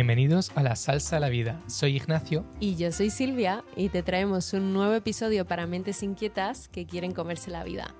Bienvenidos 0.00 0.50
a 0.54 0.62
La 0.62 0.76
Salsa 0.76 1.16
de 1.16 1.20
la 1.20 1.28
Vida. 1.28 1.60
Soy 1.66 1.96
Ignacio. 1.96 2.46
Y 2.58 2.76
yo 2.76 2.90
soy 2.90 3.10
Silvia 3.10 3.62
y 3.76 3.90
te 3.90 4.02
traemos 4.02 4.54
un 4.54 4.72
nuevo 4.72 4.94
episodio 4.94 5.44
para 5.44 5.66
mentes 5.66 6.02
inquietas 6.02 6.68
que 6.68 6.86
quieren 6.86 7.12
comerse 7.12 7.50
la 7.50 7.64
vida. 7.64 7.94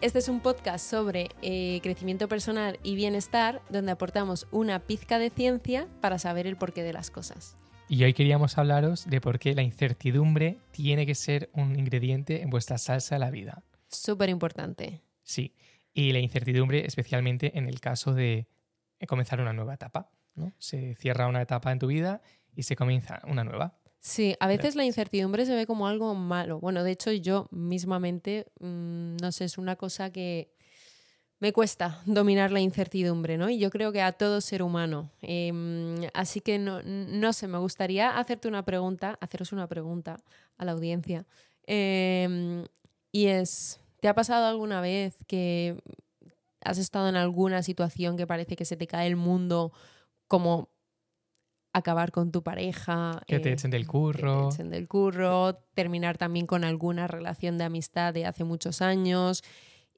Este 0.00 0.18
es 0.18 0.28
un 0.28 0.40
podcast 0.40 0.84
sobre 0.84 1.28
eh, 1.42 1.78
crecimiento 1.84 2.26
personal 2.26 2.80
y 2.82 2.96
bienestar 2.96 3.62
donde 3.70 3.92
aportamos 3.92 4.48
una 4.50 4.80
pizca 4.80 5.20
de 5.20 5.30
ciencia 5.30 5.86
para 6.00 6.18
saber 6.18 6.48
el 6.48 6.56
porqué 6.56 6.82
de 6.82 6.92
las 6.92 7.12
cosas. 7.12 7.56
Y 7.88 8.02
hoy 8.02 8.12
queríamos 8.12 8.58
hablaros 8.58 9.06
de 9.08 9.20
por 9.20 9.38
qué 9.38 9.54
la 9.54 9.62
incertidumbre 9.62 10.58
tiene 10.72 11.06
que 11.06 11.14
ser 11.14 11.48
un 11.52 11.78
ingrediente 11.78 12.42
en 12.42 12.50
vuestra 12.50 12.76
salsa 12.76 13.14
de 13.14 13.20
la 13.20 13.30
vida. 13.30 13.62
Súper 13.86 14.30
importante. 14.30 15.00
Sí, 15.22 15.54
y 15.94 16.10
la 16.10 16.18
incertidumbre 16.18 16.84
especialmente 16.86 17.56
en 17.56 17.68
el 17.68 17.78
caso 17.78 18.14
de 18.14 18.48
comenzar 19.06 19.40
una 19.40 19.52
nueva 19.52 19.74
etapa. 19.74 20.10
¿No? 20.36 20.52
Se 20.58 20.94
cierra 20.94 21.26
una 21.26 21.42
etapa 21.42 21.72
en 21.72 21.78
tu 21.78 21.88
vida 21.88 22.22
y 22.54 22.62
se 22.62 22.76
comienza 22.76 23.20
una 23.26 23.44
nueva. 23.44 23.78
Sí, 24.00 24.36
a 24.38 24.46
veces 24.46 24.76
la 24.76 24.84
incertidumbre 24.84 25.46
se 25.46 25.54
ve 25.56 25.66
como 25.66 25.88
algo 25.88 26.14
malo. 26.14 26.60
Bueno, 26.60 26.84
de 26.84 26.92
hecho 26.92 27.10
yo 27.10 27.48
mismamente, 27.50 28.46
mm, 28.60 29.16
no 29.20 29.32
sé, 29.32 29.46
es 29.46 29.58
una 29.58 29.74
cosa 29.74 30.12
que 30.12 30.52
me 31.38 31.52
cuesta 31.52 32.00
dominar 32.06 32.50
la 32.50 32.60
incertidumbre, 32.60 33.36
¿no? 33.36 33.50
Y 33.50 33.58
yo 33.58 33.68
creo 33.70 33.92
que 33.92 34.00
a 34.02 34.12
todo 34.12 34.40
ser 34.40 34.62
humano. 34.62 35.10
Em, 35.22 36.08
así 36.14 36.40
que 36.40 36.58
no, 36.58 36.82
no, 36.82 37.32
sé, 37.32 37.48
me 37.48 37.58
gustaría 37.58 38.16
hacerte 38.16 38.48
una 38.48 38.64
pregunta, 38.64 39.16
haceros 39.20 39.52
una 39.52 39.66
pregunta 39.66 40.16
a 40.56 40.64
la 40.64 40.72
audiencia. 40.72 41.26
Em, 41.66 42.64
y 43.12 43.26
es, 43.26 43.80
¿te 44.00 44.08
ha 44.08 44.14
pasado 44.14 44.46
alguna 44.46 44.80
vez 44.80 45.24
que 45.26 45.76
has 46.62 46.78
estado 46.78 47.08
en 47.08 47.16
alguna 47.16 47.62
situación 47.62 48.16
que 48.16 48.26
parece 48.26 48.56
que 48.56 48.64
se 48.64 48.76
te 48.76 48.86
cae 48.86 49.06
el 49.06 49.16
mundo 49.16 49.72
como 50.28 50.70
acabar 51.72 52.10
con 52.10 52.32
tu 52.32 52.42
pareja. 52.42 53.22
Que 53.26 53.38
te 53.38 53.50
eh, 53.50 53.52
echen 53.52 53.70
del 53.70 53.86
curro. 53.86 54.36
Que 54.36 54.48
te 54.48 54.54
echen 54.54 54.70
del 54.70 54.88
curro, 54.88 55.56
terminar 55.74 56.16
también 56.16 56.46
con 56.46 56.64
alguna 56.64 57.06
relación 57.06 57.58
de 57.58 57.64
amistad 57.64 58.14
de 58.14 58.24
hace 58.24 58.44
muchos 58.44 58.80
años. 58.80 59.44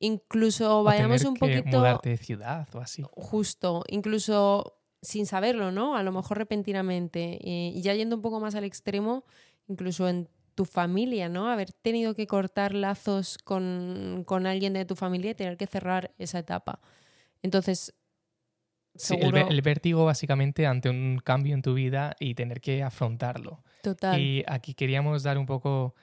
Incluso 0.00 0.82
vayamos 0.82 1.24
un 1.24 1.34
poquito. 1.34 1.78
Mudarte 1.78 2.10
de 2.10 2.16
ciudad 2.16 2.68
o 2.74 2.80
así. 2.80 3.04
Justo, 3.12 3.84
incluso 3.88 4.74
sin 5.02 5.26
saberlo, 5.26 5.70
¿no? 5.70 5.96
A 5.96 6.02
lo 6.02 6.12
mejor 6.12 6.38
repentinamente. 6.38 7.38
Y 7.40 7.80
ya 7.82 7.94
yendo 7.94 8.16
un 8.16 8.22
poco 8.22 8.40
más 8.40 8.54
al 8.56 8.64
extremo, 8.64 9.24
incluso 9.68 10.08
en 10.08 10.28
tu 10.56 10.64
familia, 10.64 11.28
¿no? 11.28 11.48
Haber 11.48 11.72
tenido 11.72 12.14
que 12.14 12.26
cortar 12.26 12.74
lazos 12.74 13.38
con, 13.38 14.24
con 14.26 14.46
alguien 14.46 14.72
de 14.72 14.84
tu 14.84 14.96
familia 14.96 15.30
y 15.30 15.34
tener 15.34 15.56
que 15.56 15.68
cerrar 15.68 16.12
esa 16.18 16.40
etapa. 16.40 16.80
Entonces, 17.42 17.94
Sí, 18.98 19.16
el, 19.20 19.62
vértigo 19.62 20.04
básicamente 20.04 20.66
ante 20.66 20.90
un 20.90 21.20
cambio 21.24 21.54
en 21.54 21.62
tu 21.62 21.74
vida 21.74 22.16
y 22.18 22.34
tener 22.34 22.60
que 22.60 22.82
afrontarlo. 22.82 23.62
Total. 23.82 24.20
Y 24.20 24.44
aquí 24.46 24.74
queríamos 24.74 25.22
dar 25.22 25.38
un 25.38 25.46
poco 25.46 25.94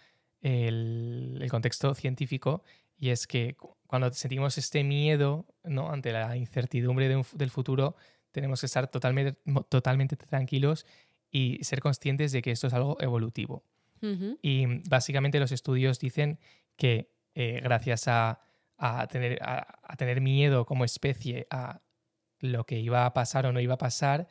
el, 0.42 1.46
contexto 1.52 1.94
científico 1.94 2.64
y 2.98 3.10
es 3.10 3.28
que 3.28 3.58
cuando 3.86 4.12
sentimos 4.14 4.58
este 4.58 4.84
miedo 4.84 5.46
¿no? 5.64 5.92
ante 5.92 6.12
la 6.12 6.38
incertidumbre 6.38 7.08
del 7.08 7.50
futuro, 7.50 7.96
tenemos 8.32 8.62
que 8.62 8.66
estar 8.66 8.88
totalmente, 8.88 9.40
totalmente 9.70 10.16
tranquilos 10.16 10.86
y 11.32 11.64
ser 11.64 11.82
conscientes 11.82 12.32
de 12.32 12.42
que 12.42 12.52
esto 12.52 12.68
es 12.68 12.74
algo 12.74 12.98
evolutivo. 13.02 13.64
Y 14.44 14.68
básicamente 14.88 15.40
los 15.40 15.52
estudios 15.52 16.00
dicen 16.00 16.38
que 16.76 17.10
eh, 17.34 17.60
gracias 17.64 18.08
a, 18.08 18.40
tener, 19.10 19.40
a, 19.42 19.96
tener 19.98 20.22
miedo 20.22 20.66
como 20.68 20.86
especie 20.86 21.48
a 21.50 21.82
lo 22.40 22.66
que 22.66 22.80
iba 22.80 23.06
a 23.06 23.14
pasar 23.14 23.46
o 23.46 23.52
no 23.52 23.60
iba 23.60 23.76
a 23.76 23.78
pasar, 23.78 24.28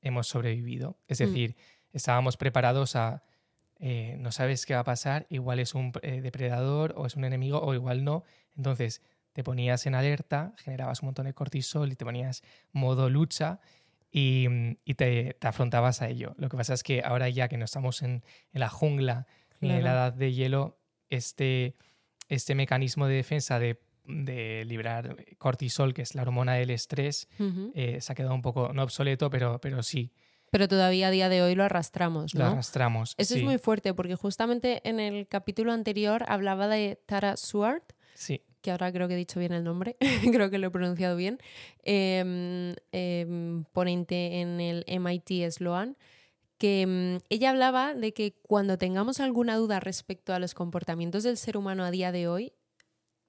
hemos 0.00 0.28
sobrevivido. 0.28 0.98
Es 1.08 1.20
mm. 1.20 1.24
decir, 1.24 1.56
estábamos 1.92 2.36
preparados 2.36 2.96
a, 2.96 3.22
eh, 3.78 4.16
no 4.18 4.32
sabes 4.32 4.64
qué 4.66 4.74
va 4.74 4.80
a 4.80 4.84
pasar, 4.84 5.26
igual 5.28 5.58
es 5.58 5.74
un 5.74 5.92
eh, 6.02 6.20
depredador 6.20 6.94
o 6.96 7.06
es 7.06 7.16
un 7.16 7.24
enemigo 7.24 7.60
o 7.60 7.74
igual 7.74 8.04
no. 8.04 8.24
Entonces 8.56 9.02
te 9.32 9.44
ponías 9.44 9.86
en 9.86 9.94
alerta, 9.94 10.54
generabas 10.56 11.02
un 11.02 11.08
montón 11.08 11.26
de 11.26 11.34
cortisol 11.34 11.92
y 11.92 11.96
te 11.96 12.04
ponías 12.04 12.42
modo 12.72 13.10
lucha 13.10 13.60
y, 14.10 14.76
te, 14.94 15.36
afrontabas 15.42 16.00
a 16.00 16.08
ello. 16.08 16.34
Lo 16.38 16.48
que 16.48 16.56
pasa 16.56 16.72
es 16.72 16.82
que 16.82 17.02
ahora 17.04 17.28
ya 17.28 17.48
que 17.48 17.58
no 17.58 17.66
estamos 17.66 18.02
en, 18.02 18.24
la 18.52 18.70
jungla, 18.70 19.26
en 19.60 19.84
la 19.84 19.92
edad 19.92 20.12
de 20.14 20.32
hielo, 20.32 20.78
este, 21.10 21.74
este 22.28 22.54
mecanismo 22.54 23.06
de 23.06 23.16
defensa 23.16 23.58
de 23.58 23.78
de 24.06 24.64
liberar 24.64 25.16
cortisol, 25.38 25.94
que 25.94 26.02
es 26.02 26.14
la 26.14 26.22
hormona 26.22 26.54
del 26.54 26.70
estrés, 26.70 27.28
eh, 27.74 27.98
se 28.00 28.12
ha 28.12 28.14
quedado 28.14 28.34
un 28.34 28.42
poco, 28.42 28.72
no 28.72 28.82
obsoleto, 28.82 29.30
pero, 29.30 29.60
pero 29.60 29.82
sí. 29.82 30.12
Pero 30.50 30.68
todavía 30.68 31.08
a 31.08 31.10
día 31.10 31.28
de 31.28 31.42
hoy 31.42 31.54
lo 31.54 31.64
arrastramos, 31.64 32.34
¿no? 32.34 32.44
Lo 32.44 32.50
arrastramos. 32.52 33.14
Eso 33.18 33.34
es 33.34 33.42
muy 33.42 33.58
fuerte, 33.58 33.94
porque 33.94 34.14
justamente 34.14 34.80
en 34.88 35.00
el 35.00 35.26
capítulo 35.26 35.72
anterior 35.72 36.24
hablaba 36.28 36.68
de 36.68 37.00
Tara 37.06 37.36
Swart, 37.36 37.92
sí. 38.14 38.42
que 38.62 38.70
ahora 38.70 38.92
creo 38.92 39.08
que 39.08 39.14
he 39.14 39.18
dicho 39.18 39.40
bien 39.40 39.52
el 39.52 39.64
nombre, 39.64 39.96
creo 40.32 40.50
que 40.50 40.58
lo 40.58 40.68
he 40.68 40.70
pronunciado 40.70 41.16
bien, 41.16 41.38
em, 41.82 42.74
em, 42.92 43.64
ponente 43.72 44.40
en 44.40 44.60
el 44.60 44.84
MIT 44.86 45.50
Sloan, 45.50 45.96
que 46.58 46.82
em, 46.82 47.20
ella 47.28 47.50
hablaba 47.50 47.94
de 47.94 48.12
que 48.12 48.34
cuando 48.42 48.78
tengamos 48.78 49.20
alguna 49.20 49.56
duda 49.56 49.80
respecto 49.80 50.32
a 50.32 50.38
los 50.38 50.54
comportamientos 50.54 51.24
del 51.24 51.36
ser 51.36 51.56
humano 51.56 51.84
a 51.84 51.90
día 51.90 52.12
de 52.12 52.28
hoy, 52.28 52.52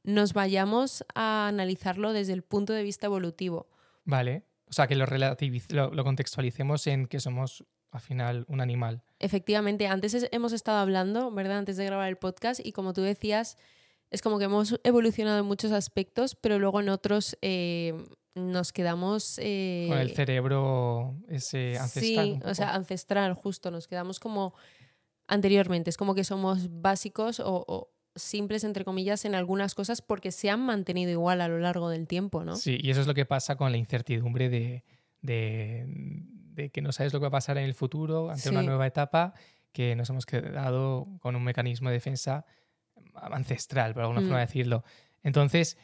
nos 0.07 0.31
vayamos 0.31 1.05
a 1.15 1.49
analizarlo 1.49 2.13
desde 2.13 2.31
el 2.31 2.41
punto 2.41 2.71
de 2.71 2.81
vista 2.81 3.07
evolutivo. 3.07 3.67
Vale. 4.05 4.43
O 4.69 4.73
sea, 4.73 4.87
que 4.87 4.95
lo, 4.95 5.05
lo, 5.05 6.03
contextualicemos 6.05 6.87
en 6.87 7.07
que 7.07 7.19
somos 7.19 7.65
al 7.91 7.99
final 7.99 8.45
un 8.47 8.61
animal. 8.61 9.03
Efectivamente, 9.19 9.87
antes 9.87 10.27
hemos 10.31 10.53
estado 10.53 10.77
hablando, 10.77 11.29
¿verdad? 11.31 11.57
Antes 11.57 11.75
de 11.75 11.85
grabar 11.85 12.07
el 12.07 12.15
podcast 12.15 12.65
y 12.65 12.71
como 12.71 12.93
tú 12.93 13.01
decías, 13.01 13.57
es 14.09 14.21
como 14.21 14.39
que 14.39 14.45
hemos 14.45 14.79
evolucionado 14.85 15.39
en 15.39 15.45
muchos 15.45 15.73
aspectos, 15.73 16.35
pero 16.35 16.57
luego 16.57 16.79
en 16.79 16.87
otros 16.87 17.37
eh, 17.41 17.93
nos 18.33 18.71
quedamos... 18.71 19.37
Eh, 19.43 19.87
Con 19.89 19.99
el 19.99 20.11
cerebro 20.11 21.17
ese 21.27 21.77
ancestral. 21.77 22.25
Sí, 22.25 22.39
o 22.45 22.55
sea, 22.55 22.75
ancestral, 22.75 23.33
justo, 23.33 23.71
nos 23.71 23.89
quedamos 23.89 24.21
como 24.21 24.53
anteriormente, 25.27 25.89
es 25.89 25.97
como 25.97 26.15
que 26.15 26.23
somos 26.23 26.81
básicos 26.81 27.41
o 27.43 27.91
simples, 28.17 28.63
entre 28.63 28.83
comillas, 28.83 29.25
en 29.25 29.35
algunas 29.35 29.75
cosas 29.75 30.01
porque 30.01 30.31
se 30.31 30.49
han 30.49 30.61
mantenido 30.61 31.11
igual 31.11 31.41
a 31.41 31.47
lo 31.47 31.59
largo 31.59 31.89
del 31.89 32.07
tiempo, 32.07 32.43
¿no? 32.43 32.55
Sí, 32.55 32.77
y 32.81 32.89
eso 32.89 33.01
es 33.01 33.07
lo 33.07 33.13
que 33.13 33.25
pasa 33.25 33.55
con 33.55 33.71
la 33.71 33.77
incertidumbre 33.77 34.49
de, 34.49 34.83
de, 35.21 36.69
que 36.71 36.81
no 36.81 36.91
sabes 36.91 37.13
lo 37.13 37.19
que 37.19 37.23
va 37.23 37.29
a 37.29 37.31
pasar 37.31 37.57
en 37.57 37.65
el 37.65 37.73
futuro 37.73 38.29
ante 38.29 38.49
una 38.49 38.63
nueva 38.63 38.87
etapa, 38.87 39.33
que 39.71 39.95
nos 39.95 40.09
hemos 40.09 40.25
quedado 40.25 41.07
con 41.19 41.35
un 41.35 41.43
mecanismo 41.43 41.89
de 41.89 41.95
defensa 41.95 42.45
ancestral, 43.13 43.93
por 43.93 44.03
alguna 44.03 44.21
forma 44.21 44.39
de 44.39 44.45
mm. 44.45 44.47
decirlo. 44.47 44.83
Entonces, 45.23 45.77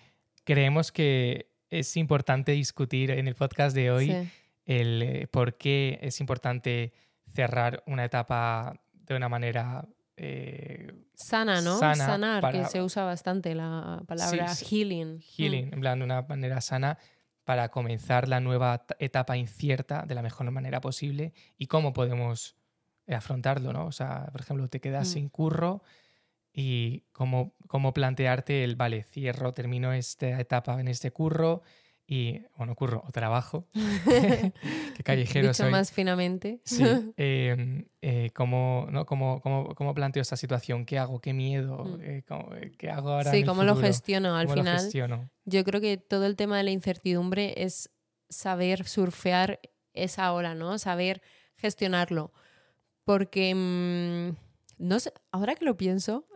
creemos 0.43 0.91
que 0.91 1.51
es 1.69 1.97
importante 1.97 2.51
discutir 2.51 3.11
en 3.11 3.27
el 3.27 3.35
podcast 3.35 3.75
de 3.75 3.91
hoy 3.91 4.29
el 4.66 5.01
eh, 5.01 5.27
por 5.27 5.57
qué 5.57 5.99
es 6.01 6.19
importante 6.19 6.93
cerrar 7.27 7.83
una 7.88 8.05
etapa 8.05 8.79
de 8.93 9.16
una 9.16 9.29
manera 9.29 9.88
eh, 10.25 10.94
sana, 11.13 11.61
¿no? 11.61 11.79
Sanar, 11.79 12.51
que 12.51 12.63
se 12.66 12.81
usa 12.81 13.03
bastante 13.03 13.53
la 13.56 14.03
palabra 14.07 14.56
healing. 14.56 15.19
Healing, 15.19 15.69
mm. 15.69 15.73
en 15.73 15.79
plan, 15.81 16.00
de 16.00 16.06
una 16.06 16.22
manera 16.22 16.61
sana 16.61 16.97
para 17.44 17.69
comenzar 17.69 18.29
la 18.29 18.39
nueva 18.39 18.85
etapa 19.00 19.35
incierta 19.35 20.06
de 20.07 20.16
la 20.16 20.22
mejor 20.22 20.50
manera 20.51 20.79
posible 20.79 21.34
y 21.57 21.67
cómo 21.67 21.91
podemos 21.91 22.56
eh, 23.06 23.16
afrontarlo, 23.16 23.73
¿no? 23.73 23.85
O 23.85 23.91
sea, 23.91 24.29
por 24.31 24.39
ejemplo, 24.39 24.69
te 24.69 24.79
quedas 24.79 25.09
mm. 25.09 25.11
sin 25.11 25.29
curro 25.29 25.84
y 26.53 27.01
cómo, 27.11 27.53
cómo 27.67 27.94
plantearte 27.94 28.64
el, 28.64 28.78
vale, 28.78 29.03
cierro, 29.03 29.53
termino 29.53 29.91
esta 29.91 30.40
etapa 30.40 30.79
en 30.79 30.87
este 30.87 31.11
curro 31.11 31.64
y, 32.05 32.41
bueno, 32.58 32.76
curro 32.76 33.03
o 33.08 33.11
trabajo, 33.11 33.67
que 34.96 35.03
callejero 35.03 35.50
Dicho 35.50 35.70
más 35.70 35.91
finamente. 35.91 36.61
Sí. 36.66 36.84
Em, 37.17 37.85
eh, 38.02 38.32
¿cómo, 38.34 38.88
no? 38.91 39.05
¿Cómo, 39.05 39.41
cómo, 39.41 39.73
cómo, 39.76 39.94
planteo 39.94 40.22
esta 40.22 40.35
situación? 40.35 40.85
¿Qué 40.85 41.00
hago? 41.00 41.20
¿Qué 41.22 41.34
miedo? 41.34 41.85
Mm. 41.85 42.02
Eh, 42.02 42.23
eh, 42.28 42.72
¿Qué 42.78 42.90
hago 42.90 43.11
ahora? 43.11 43.32
Sí, 43.32 43.40
en 43.40 43.46
¿cómo 43.46 43.64
lo 43.64 43.76
gestiono? 43.76 44.35
Al 44.35 44.50
final, 44.50 44.79
gestiono? 44.79 45.29
yo 45.46 45.64
creo 45.64 45.79
que 45.79 45.97
todo 45.97 46.26
el 46.26 46.35
tema 46.35 46.58
de 46.58 46.64
la 46.64 46.72
incertidumbre 46.72 47.53
es 47.58 47.90
saber 48.29 48.85
surfear 48.85 49.59
esa 49.94 50.34
ola, 50.34 50.56
¿no? 50.56 50.78
Saber 50.79 51.22
gestionarlo. 51.56 52.34
Porque... 53.06 53.53
Mm, 53.56 54.44
no 54.79 54.97
ahora 55.32 55.56
que 55.56 55.66
lo 55.66 55.78
pienso, 55.78 56.28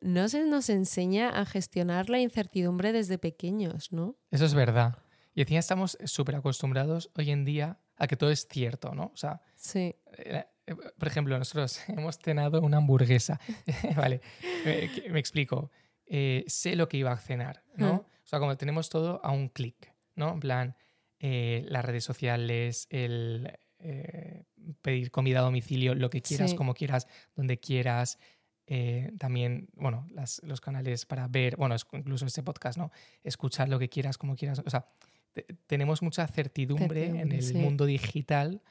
no 0.00 0.28
se 0.28 0.44
nos 0.46 0.68
enseña 0.70 1.28
a 1.30 1.44
gestionar 1.44 2.08
la 2.08 2.20
incertidumbre 2.20 2.92
desde 2.92 3.18
pequeños, 3.18 3.92
¿no? 3.92 4.16
Eso 4.30 4.44
es 4.44 4.54
verdad. 4.54 4.98
Y 5.34 5.40
encima 5.42 5.60
estamos 5.60 5.98
súper 6.04 6.36
acostumbrados 6.36 7.10
hoy 7.16 7.30
en 7.30 7.44
día 7.44 7.78
a 7.96 8.06
que 8.06 8.16
todo 8.16 8.30
es 8.30 8.46
cierto, 8.48 8.94
¿no? 8.94 9.10
O 9.14 9.16
sea, 9.16 9.40
sí. 9.54 9.94
Eh, 10.18 10.44
eh, 10.66 10.74
por 10.74 11.08
ejemplo, 11.08 11.38
nosotros 11.38 11.80
hemos 11.88 12.18
cenado 12.18 12.60
una 12.60 12.78
hamburguesa. 12.78 13.40
vale, 13.96 14.20
me, 14.64 15.18
explico. 15.18 15.70
Eh, 16.06 16.44
sé 16.46 16.76
lo 16.76 16.88
que 16.88 16.98
iba 16.98 17.12
a 17.12 17.16
cenar, 17.16 17.64
¿no? 17.76 17.94
Mm. 17.94 17.98
O 17.98 18.26
sea, 18.26 18.38
como 18.38 18.56
tenemos 18.56 18.88
todo 18.88 19.20
a 19.24 19.30
un 19.32 19.48
clic, 19.48 19.94
¿no? 20.14 20.32
En 20.32 20.40
plan, 20.40 20.76
las 21.20 21.84
redes 21.84 22.02
sociales, 22.02 22.88
el, 22.90 23.48
eh, 23.84 24.44
pedir 24.80 25.10
comida 25.10 25.40
a 25.40 25.42
domicilio, 25.42 25.96
lo 25.96 26.08
que 26.08 26.22
quieras, 26.22 26.50
Sí. 26.50 26.56
como 26.56 26.72
quieras, 26.74 27.08
donde 27.34 27.58
quieras. 27.58 28.18
Eh, 28.66 29.12
también, 29.18 29.68
bueno, 29.74 30.06
las- 30.10 30.40
los 30.44 30.60
canales 30.60 31.04
para 31.04 31.26
ver, 31.28 31.56
bueno, 31.56 31.74
es- 31.74 31.86
incluso 31.92 32.26
este 32.26 32.42
podcast, 32.42 32.78
¿no? 32.78 32.90
Escuchar 33.24 33.68
lo 33.68 33.78
que 33.78 33.88
quieras, 33.88 34.16
como 34.18 34.36
quieras. 34.36 34.62
O 34.64 34.70
sea, 34.70 34.86
te- 35.32 35.46
tenemos 35.66 36.02
mucha 36.02 36.26
certidumbre, 36.28 37.06
en 37.06 37.32
el 37.32 37.42
sí. 37.42 37.54
mundo 37.54 37.86
digital, 37.86 38.62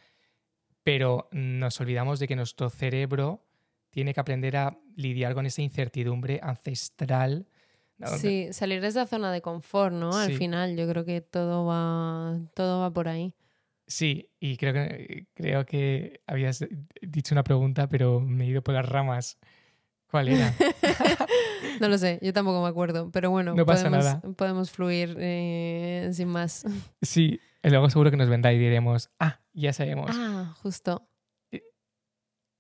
pero 0.84 1.28
nos 1.32 1.80
olvidamos 1.82 2.20
de 2.20 2.28
que 2.28 2.36
nuestro 2.36 2.70
cerebro 2.70 3.44
tiene 3.90 4.14
que 4.14 4.20
aprender 4.20 4.56
a 4.58 4.78
lidiar 4.96 5.34
con 5.34 5.46
esa 5.46 5.62
incertidumbre 5.62 6.40
ancestral. 6.42 7.48
Sí, 8.18 8.48
salir 8.52 8.82
de 8.82 8.88
esa 8.88 9.06
zona 9.06 9.32
de 9.32 9.42
confort, 9.42 9.94
¿no? 9.94 10.18
Al 10.18 10.30
Sí. 10.32 10.38
final, 10.38 10.76
yo 10.76 10.88
creo 10.88 11.06
que 11.06 11.22
todo 11.22 11.66
va, 11.66 12.40
todo 12.56 12.80
va 12.82 12.92
por 12.92 13.08
ahí. 13.08 13.36
Sí, 13.86 14.30
y 14.40 14.56
creo 14.58 14.74
que, 14.74 15.28
creo 15.36 15.66
que 15.66 16.22
habías 16.26 16.66
dicho 17.02 17.36
una 17.36 17.44
pregunta, 17.44 17.88
pero 17.90 18.20
me 18.22 18.46
he 18.46 18.48
ido 18.48 18.64
por 18.64 18.74
las 18.74 18.88
ramas. 18.88 19.38
¿Cuál 20.12 20.28
era? 20.30 20.54
No 21.80 21.88
lo 21.88 21.98
sé, 21.98 22.19
yo 22.22 22.31
tampoco 22.34 22.62
me 22.62 22.68
acuerdo, 22.68 23.10
pero 23.12 23.31
bueno, 23.31 23.56
No 23.56 23.66
pasa 23.66 23.86
podemos, 23.90 24.06
nada. 24.06 24.22
podemos 24.36 24.69
fluir 24.72 25.16
eh, 25.19 26.10
sin 26.13 26.28
más. 26.28 26.63
Sí, 27.02 27.40
y 27.63 27.69
luego 27.69 27.90
seguro 27.90 28.12
que 28.12 28.18
nos 28.18 28.30
vendrá 28.30 28.54
y 28.54 28.60
diremos, 28.60 29.10
ah, 29.19 29.40
ya 29.54 29.74
sabemos. 29.74 30.12
Ah, 30.13 30.54
justo. 30.62 31.08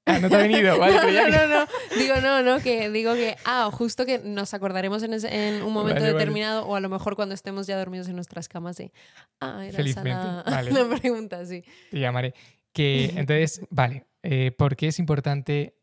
Ah, 0.07 0.17
no 0.17 0.29
te 0.29 0.35
ha 0.35 0.39
venido, 0.39 0.77
vale, 0.79 0.95
no, 0.95 1.01
que- 1.25 1.31
no, 1.31 1.47
no, 1.47 1.67
digo 1.95 2.15
no, 2.21 2.41
no, 2.41 2.59
que 2.59 2.89
digo 2.89 3.13
que, 3.13 3.35
ah, 3.45 3.69
justo 3.71 4.05
que 4.05 4.17
nos 4.19 4.53
acordaremos 4.55 5.03
en, 5.03 5.13
ese- 5.13 5.29
en 5.49 5.61
un 5.61 5.71
momento 5.73 6.01
Vale, 6.01 6.13
vale. 6.13 6.13
determinado 6.13 6.65
o 6.65 6.75
a 6.75 6.79
lo 6.79 6.89
mejor 6.89 7.15
cuando 7.15 7.35
estemos 7.35 7.67
ya 7.67 7.77
dormidos 7.77 8.07
en 8.07 8.15
nuestras 8.15 8.49
camas 8.49 8.77
de, 8.77 8.91
ah, 9.39 9.57
era 9.59 9.67
esa 9.67 9.77
Felizmente, 9.77 10.09
la, 10.09 10.43
vale. 10.47 10.71
la 10.71 10.95
pregunta, 10.97 11.45
sí. 11.45 11.63
te 11.91 11.99
llamaré. 11.99 12.33
Que 12.73 13.05
entonces, 13.15 13.61
vale, 13.69 14.07
eh, 14.23 14.51
¿por 14.57 14.75
qué 14.75 14.87
es 14.87 14.97
importante 14.97 15.75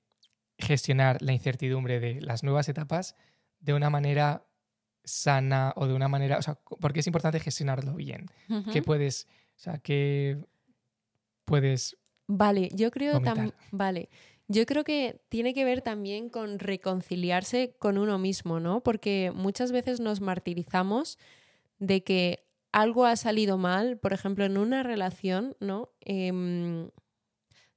gestionar 0.59 1.23
la 1.23 1.33
incertidumbre 1.33 2.01
de 2.01 2.21
las 2.21 2.43
nuevas 2.43 2.69
etapas 2.69 3.15
de 3.61 3.75
una 3.75 3.91
manera 3.91 4.45
sana 5.05 5.73
o 5.77 5.87
de 5.87 5.95
una 5.95 6.09
manera, 6.09 6.39
o 6.39 6.43
sea, 6.43 6.55
¿por 6.57 6.93
qué 6.93 7.01
es 7.01 7.07
importante 7.07 7.41
gestionarlo 7.41 7.95
bien? 7.95 8.27
¿Qué 8.71 8.81
Ujú. 8.81 8.83
puedes, 8.85 9.27
o 9.57 9.59
sea, 9.61 9.79
qué 9.79 10.39
puedes 11.45 11.97
Vale, 12.31 12.69
yo 12.75 12.91
creo 12.91 13.15
Vomitar. 13.15 13.37
tam- 13.39 13.55
vale. 13.71 14.11
Yo 14.49 14.67
creo 14.67 14.85
que 14.85 15.23
tiene 15.31 15.55
que 15.55 15.65
ver 15.65 15.81
también 15.81 16.29
con 16.29 16.59
reconciliarse 16.59 17.75
con 17.79 17.97
uno 17.97 18.19
mismo, 18.19 18.61
¿no? 18.61 18.83
Porque 18.83 19.33
muchas 19.35 19.73
veces 19.73 20.01
nos 20.01 20.21
martirizamos 20.21 21.19
de 21.79 22.03
que 22.05 22.45
algo 22.71 23.07
ha 23.07 23.17
salido 23.17 23.57
mal, 23.57 23.99
por 23.99 24.13
ejemplo, 24.13 24.45
en 24.45 24.59
una 24.59 24.83
relación, 24.83 25.57
¿no? 25.61 25.91
Em, 26.01 26.91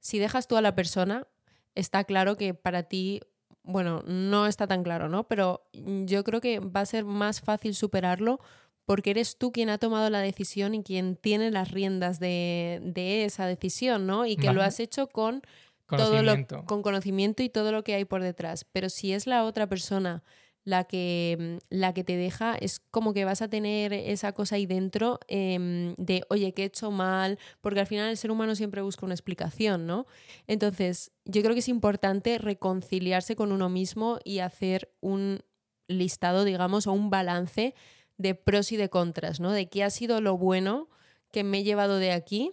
si 0.00 0.18
dejas 0.18 0.48
tú 0.48 0.56
a 0.56 0.62
la 0.62 0.74
persona, 0.74 1.26
está 1.74 2.04
claro 2.04 2.36
que 2.36 2.54
para 2.54 2.84
ti, 2.84 3.20
bueno, 3.62 4.02
no 4.06 4.46
está 4.46 4.66
tan 4.66 4.82
claro, 4.82 5.08
¿no? 5.08 5.24
Pero 5.28 5.64
yo 5.72 6.24
creo 6.24 6.40
que 6.40 6.60
va 6.60 6.80
a 6.80 6.86
ser 6.86 7.04
más 7.04 7.40
fácil 7.40 7.74
superarlo 7.74 8.40
porque 8.84 9.10
eres 9.10 9.38
tú 9.38 9.52
quien 9.52 9.70
ha 9.70 9.78
tomado 9.78 10.10
la 10.10 10.20
decisión 10.20 10.74
y 10.74 10.82
quien 10.82 11.16
tiene 11.16 11.50
las 11.50 11.70
riendas 11.70 12.18
de, 12.18 12.80
de 12.82 13.24
esa 13.24 13.46
decisión, 13.46 14.06
¿no? 14.06 14.26
Y 14.26 14.36
que 14.36 14.52
lo 14.52 14.62
has 14.62 14.80
hecho 14.80 15.06
con 15.06 15.42
todo 15.86 16.10
conocimiento? 16.10 16.56
lo 16.56 16.64
con 16.64 16.82
conocimiento 16.82 17.42
y 17.42 17.48
todo 17.48 17.72
lo 17.72 17.84
que 17.84 17.94
hay 17.94 18.04
por 18.04 18.22
detrás. 18.22 18.64
Pero 18.64 18.88
si 18.88 19.12
es 19.12 19.26
la 19.26 19.44
otra 19.44 19.68
persona 19.68 20.22
la 20.64 20.84
que, 20.84 21.36
mm, 21.38 21.64
la 21.70 21.92
que 21.92 22.04
te 22.04 22.16
deja, 22.16 22.54
es 22.54 22.80
como 22.90 23.12
que 23.12 23.24
vas 23.24 23.42
a 23.42 23.48
tener 23.48 23.92
esa 23.92 24.32
cosa 24.32 24.56
ahí 24.56 24.66
dentro 24.66 25.18
em, 25.28 25.94
de, 25.96 26.24
oye, 26.30 26.52
que 26.52 26.62
he 26.62 26.66
hecho 26.66 26.90
mal, 26.90 27.38
porque 27.60 27.80
al 27.80 27.86
final 27.86 28.10
el 28.10 28.16
ser 28.16 28.30
humano 28.30 28.54
siempre 28.54 28.82
busca 28.82 29.06
una 29.06 29.14
explicación, 29.14 29.86
¿no? 29.86 30.06
Entonces, 30.46 31.10
yo 31.24 31.42
creo 31.42 31.54
que 31.54 31.60
es 31.60 31.68
importante 31.68 32.38
reconciliarse 32.38 33.36
con 33.36 33.52
uno 33.52 33.68
mismo 33.68 34.18
y 34.24 34.38
hacer 34.38 34.92
un 35.00 35.40
listado, 35.88 36.44
digamos, 36.44 36.86
o 36.86 36.92
un 36.92 37.10
balance 37.10 37.74
de 38.18 38.34
pros 38.34 38.72
y 38.72 38.76
de 38.76 38.88
contras, 38.88 39.40
¿no? 39.40 39.50
De 39.50 39.68
qué 39.68 39.82
ha 39.82 39.90
sido 39.90 40.20
lo 40.20 40.36
bueno 40.38 40.88
que 41.32 41.44
me 41.44 41.58
he 41.58 41.64
llevado 41.64 41.96
de 41.96 42.12
aquí 42.12 42.52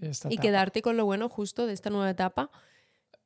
y 0.00 0.06
etapa? 0.06 0.42
quedarte 0.42 0.82
con 0.82 0.96
lo 0.96 1.04
bueno 1.04 1.28
justo 1.28 1.66
de 1.66 1.72
esta 1.72 1.90
nueva 1.90 2.10
etapa 2.10 2.50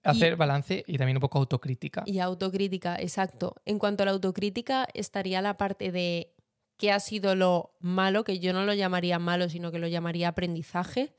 Hacer 0.04 0.36
balance 0.36 0.84
y 0.86 0.98
también 0.98 1.16
un 1.16 1.20
poco 1.20 1.38
autocrítica. 1.38 2.02
y 2.06 2.18
autocrítica, 2.18 2.96
exacto. 2.96 3.54
En 3.64 3.78
cuanto 3.78 4.02
a 4.02 4.06
la 4.06 4.12
autocrítica, 4.12 4.86
estaría 4.94 5.40
la 5.42 5.56
parte 5.56 5.92
de 5.92 6.34
qué 6.76 6.90
ha 6.90 6.98
sido 7.00 7.34
lo 7.36 7.76
malo, 7.80 8.24
que 8.24 8.40
yo 8.40 8.52
no 8.52 8.64
lo 8.64 8.74
llamaría 8.74 9.18
malo, 9.20 9.48
sino 9.48 9.70
que 9.70 9.78
lo 9.78 9.86
llamaría 9.86 10.28
aprendizaje, 10.28 11.12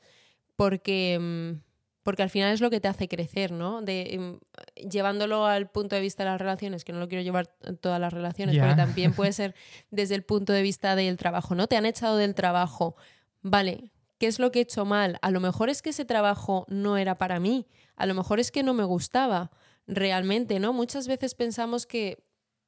porque, 0.58 1.18
mm, 1.20 1.62
porque 2.04 2.22
al 2.24 2.30
final 2.30 2.52
es 2.54 2.60
lo 2.60 2.70
que 2.70 2.82
te 2.82 2.90
hace 2.90 3.08
crecer, 3.08 3.54
¿no? 3.54 3.82
De, 3.82 4.18
mm, 4.20 4.90
llevándolo 4.90 5.46
al 5.46 5.70
punto 5.70 5.96
de 5.96 6.02
vista 6.02 6.24
de 6.24 6.32
las 6.32 6.40
relaciones, 6.42 6.84
que 6.84 6.92
no 6.92 7.00
lo 7.00 7.08
quiero 7.08 7.24
llevar 7.24 7.48
todas 7.80 8.00
las 8.02 8.12
relaciones, 8.12 8.56
Ya. 8.56 8.64
porque 8.64 8.76
también 8.76 9.14
puede 9.14 9.32
ser 9.34 9.56
desde 9.90 10.16
el 10.16 10.24
punto 10.24 10.52
de 10.52 10.62
vista 10.62 10.98
del 10.98 11.16
trabajo, 11.16 11.56
¿no? 11.56 11.68
Te 11.68 11.78
han 11.78 11.86
echado 11.86 12.18
del 12.18 12.36
trabajo, 12.36 12.98
vale. 13.42 13.93
¿Qué 14.24 14.28
es 14.28 14.40
lo 14.40 14.54
que 14.54 14.60
he 14.60 14.62
hecho 14.62 14.86
mal? 14.86 15.20
A 15.22 15.32
lo 15.32 15.42
mejor 15.42 15.70
es 15.70 15.82
que 15.82 15.90
ese 15.90 16.06
trabajo 16.06 16.66
no 16.70 16.96
era 16.96 17.18
para 17.18 17.42
mí, 17.42 17.68
a 17.98 18.06
lo 18.06 18.14
mejor 18.14 18.40
es 18.40 18.52
que 18.52 18.64
no 18.64 18.74
me 18.74 18.86
gustaba 18.86 19.52
realmente, 19.86 20.62
¿no? 20.62 20.72
Muchas 20.72 21.10
veces 21.10 21.36
pensamos 21.36 21.86
que, 21.86 22.24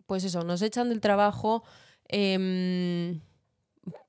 pues 0.05 0.25
eso, 0.25 0.43
nos 0.43 0.61
echan 0.61 0.89
del 0.89 0.99
trabajo 0.99 1.63
em, 2.09 3.21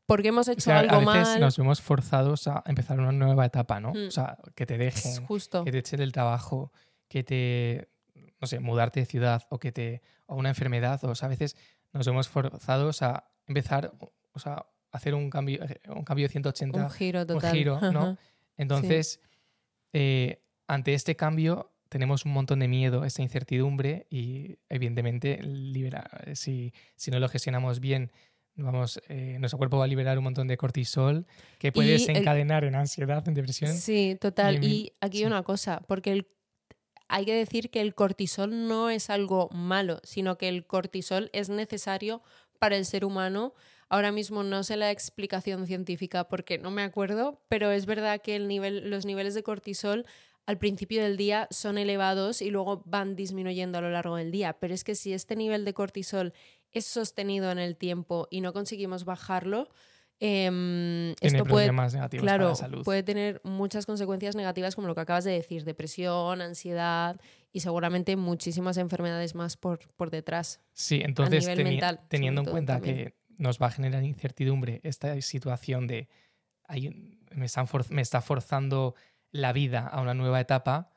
porque 0.06 0.26
hemos 0.30 0.48
O 0.48 0.50
hecho 0.50 0.62
sea, 0.62 0.80
algo 0.80 0.96
a 0.96 0.98
veces 0.98 1.28
mal. 1.28 1.40
nos 1.40 1.56
vemos 1.56 1.80
forzados 1.80 2.48
a 2.48 2.64
empezar 2.66 2.98
una 2.98 3.12
nueva 3.12 3.46
etapa, 3.46 3.78
¿no? 3.78 3.92
Mm. 3.92 4.08
O 4.08 4.10
sea, 4.10 4.38
que 4.56 4.66
te 4.66 4.76
dejen, 4.76 5.24
Justo. 5.26 5.62
que 5.62 5.70
te 5.70 5.78
echen 5.78 6.00
del 6.00 6.10
trabajo, 6.10 6.72
que 7.06 7.22
te, 7.22 7.92
no 8.40 8.48
sé, 8.48 8.58
mudarte 8.58 8.98
de 8.98 9.06
ciudad 9.06 9.44
o 9.50 9.60
que 9.60 9.70
te, 9.70 10.02
o 10.26 10.34
una 10.34 10.48
enfermedad, 10.48 10.98
o 11.04 11.14
sea, 11.14 11.26
a 11.26 11.28
veces 11.30 11.56
nos 11.92 12.04
vemos 12.08 12.26
forzados 12.26 13.02
a 13.02 13.30
empezar, 13.46 13.92
o 14.32 14.40
sea, 14.40 14.66
hacer 14.96 15.14
un 15.14 15.30
cambio, 15.30 15.60
un 15.88 16.04
cambio 16.04 16.26
de 16.26 16.32
180 16.32 16.78
Un 16.84 16.90
giro 16.90 17.26
total. 17.26 17.54
giro, 17.54 17.80
¿no? 17.92 18.16
Entonces, 18.56 19.20
eh, 19.92 20.42
ante 20.66 20.94
este 20.94 21.16
cambio 21.16 21.72
tenemos 21.88 22.24
un 22.24 22.32
montón 22.32 22.58
de 22.58 22.68
miedo, 22.68 23.04
esta 23.04 23.22
incertidumbre 23.22 24.06
y 24.10 24.58
evidentemente 24.68 25.40
libera, 25.42 26.10
si, 26.34 26.72
si 26.96 27.10
no 27.10 27.20
lo 27.20 27.28
gestionamos 27.28 27.78
bien, 27.80 28.10
vamos, 28.56 29.00
eh, 29.08 29.36
nuestro 29.38 29.58
cuerpo 29.58 29.78
va 29.78 29.84
a 29.84 29.88
liberar 29.88 30.18
un 30.18 30.24
montón 30.24 30.48
de 30.48 30.56
cortisol 30.56 31.26
que 31.58 31.70
puede 31.72 31.88
Y 31.88 31.92
el- 31.92 31.98
desencadenar 31.98 32.64
en 32.64 32.74
ansiedad, 32.74 33.26
en 33.28 33.34
depresión. 33.34 33.72
Sí, 33.74 34.16
total. 34.20 34.54
Y 34.54 34.56
en 34.56 34.62
Y, 34.64 34.66
mi- 34.68 34.92
aquí 35.00 35.18
sí. 35.18 35.24
una 35.26 35.42
cosa, 35.42 35.82
porque 35.86 36.12
el- 36.12 36.26
hay 37.08 37.24
que 37.24 37.34
decir 37.34 37.70
que 37.70 37.80
el 37.82 37.94
cortisol 37.94 38.66
no 38.66 38.90
es 38.90 39.10
algo 39.10 39.48
malo, 39.52 40.00
sino 40.02 40.38
que 40.38 40.48
el 40.48 40.66
cortisol 40.66 41.30
es 41.32 41.48
necesario 41.50 42.22
para 42.58 42.76
el 42.76 42.84
ser 42.84 43.04
humano. 43.04 43.54
Ahora 43.88 44.10
mismo 44.12 44.42
no 44.42 44.62
sé 44.64 44.76
la 44.76 44.90
explicación 44.90 45.66
científica 45.66 46.28
porque 46.28 46.58
no 46.58 46.70
me 46.70 46.82
acuerdo, 46.82 47.40
pero 47.48 47.70
es 47.70 47.86
verdad 47.86 48.20
que 48.20 48.34
el 48.36 48.48
nivel, 48.48 48.90
los 48.90 49.06
niveles 49.06 49.34
de 49.34 49.42
cortisol 49.42 50.04
al 50.44 50.58
principio 50.58 51.02
del 51.02 51.16
día 51.16 51.48
son 51.50 51.76
elevados 51.78 52.40
y 52.42 52.50
luego 52.50 52.82
van 52.84 53.16
disminuyendo 53.16 53.78
a 53.78 53.80
lo 53.80 53.90
largo 53.90 54.16
del 54.16 54.30
día. 54.30 54.54
Pero 54.60 54.74
es 54.74 54.84
que 54.84 54.94
si 54.94 55.12
este 55.12 55.34
nivel 55.36 55.64
de 55.64 55.74
cortisol 55.74 56.32
es 56.72 56.84
sostenido 56.84 57.50
en 57.50 57.58
el 57.58 57.76
tiempo 57.76 58.28
y 58.30 58.40
no 58.40 58.52
conseguimos 58.52 59.04
bajarlo, 59.04 59.68
em, 60.20 61.10
esto 61.20 61.44
puede 61.44 61.70
para 61.72 62.08
Claro, 62.20 62.48
la 62.50 62.54
salud. 62.54 62.84
puede 62.84 63.02
tener 63.02 63.40
muchas 63.44 63.86
consecuencias 63.86 64.34
negativas 64.36 64.74
como 64.74 64.86
lo 64.88 64.94
que 64.94 65.00
acabas 65.02 65.24
de 65.24 65.32
decir, 65.32 65.64
depresión, 65.64 66.40
ansiedad 66.40 67.20
y 67.52 67.60
seguramente 67.60 68.16
muchísimas 68.16 68.76
enfermedades 68.78 69.34
más 69.34 69.56
por, 69.56 69.78
por 69.96 70.10
detrás. 70.10 70.60
Sí, 70.72 71.00
entonces 71.04 71.44
nivel 71.44 71.58
teni- 71.58 71.64
mental, 71.70 72.00
teniendo 72.08 72.42
en 72.42 72.46
cuenta 72.46 72.74
también. 72.74 72.96
que 72.96 73.14
nos 73.38 73.58
va 73.60 73.66
a 73.66 73.70
generar 73.70 74.02
incertidumbre 74.04 74.80
esta 74.84 75.20
situación 75.20 75.86
de 75.86 76.08
hay 76.68 77.18
me, 77.34 77.46
están 77.46 77.68
for- 77.68 77.90
me 77.90 78.02
está 78.02 78.20
forzando 78.20 78.94
la 79.30 79.52
vida 79.52 79.86
a 79.86 80.00
una 80.00 80.14
nueva 80.14 80.40
etapa, 80.40 80.90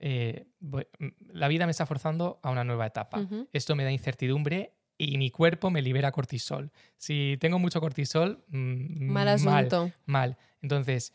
eh, 0.00 0.46
voy- 0.60 0.86
la 1.32 1.48
vida 1.48 1.66
me 1.66 1.70
está 1.72 1.86
forzando 1.86 2.38
a 2.42 2.50
una 2.50 2.62
nueva 2.64 2.86
etapa. 2.86 3.26
Esto 3.52 3.74
me 3.74 3.84
da 3.84 3.90
incertidumbre 3.90 4.74
y 4.96 5.16
mi 5.18 5.30
cuerpo 5.30 5.70
me 5.70 5.82
libera 5.82 6.12
cortisol. 6.12 6.70
Si 6.96 7.36
tengo 7.40 7.58
mucho 7.58 7.80
cortisol, 7.80 8.44
mm, 8.48 9.04
Mal 9.10 9.38
mal, 9.40 9.64
asunto. 9.66 9.90
mal. 10.06 10.36
Entonces, 10.60 11.12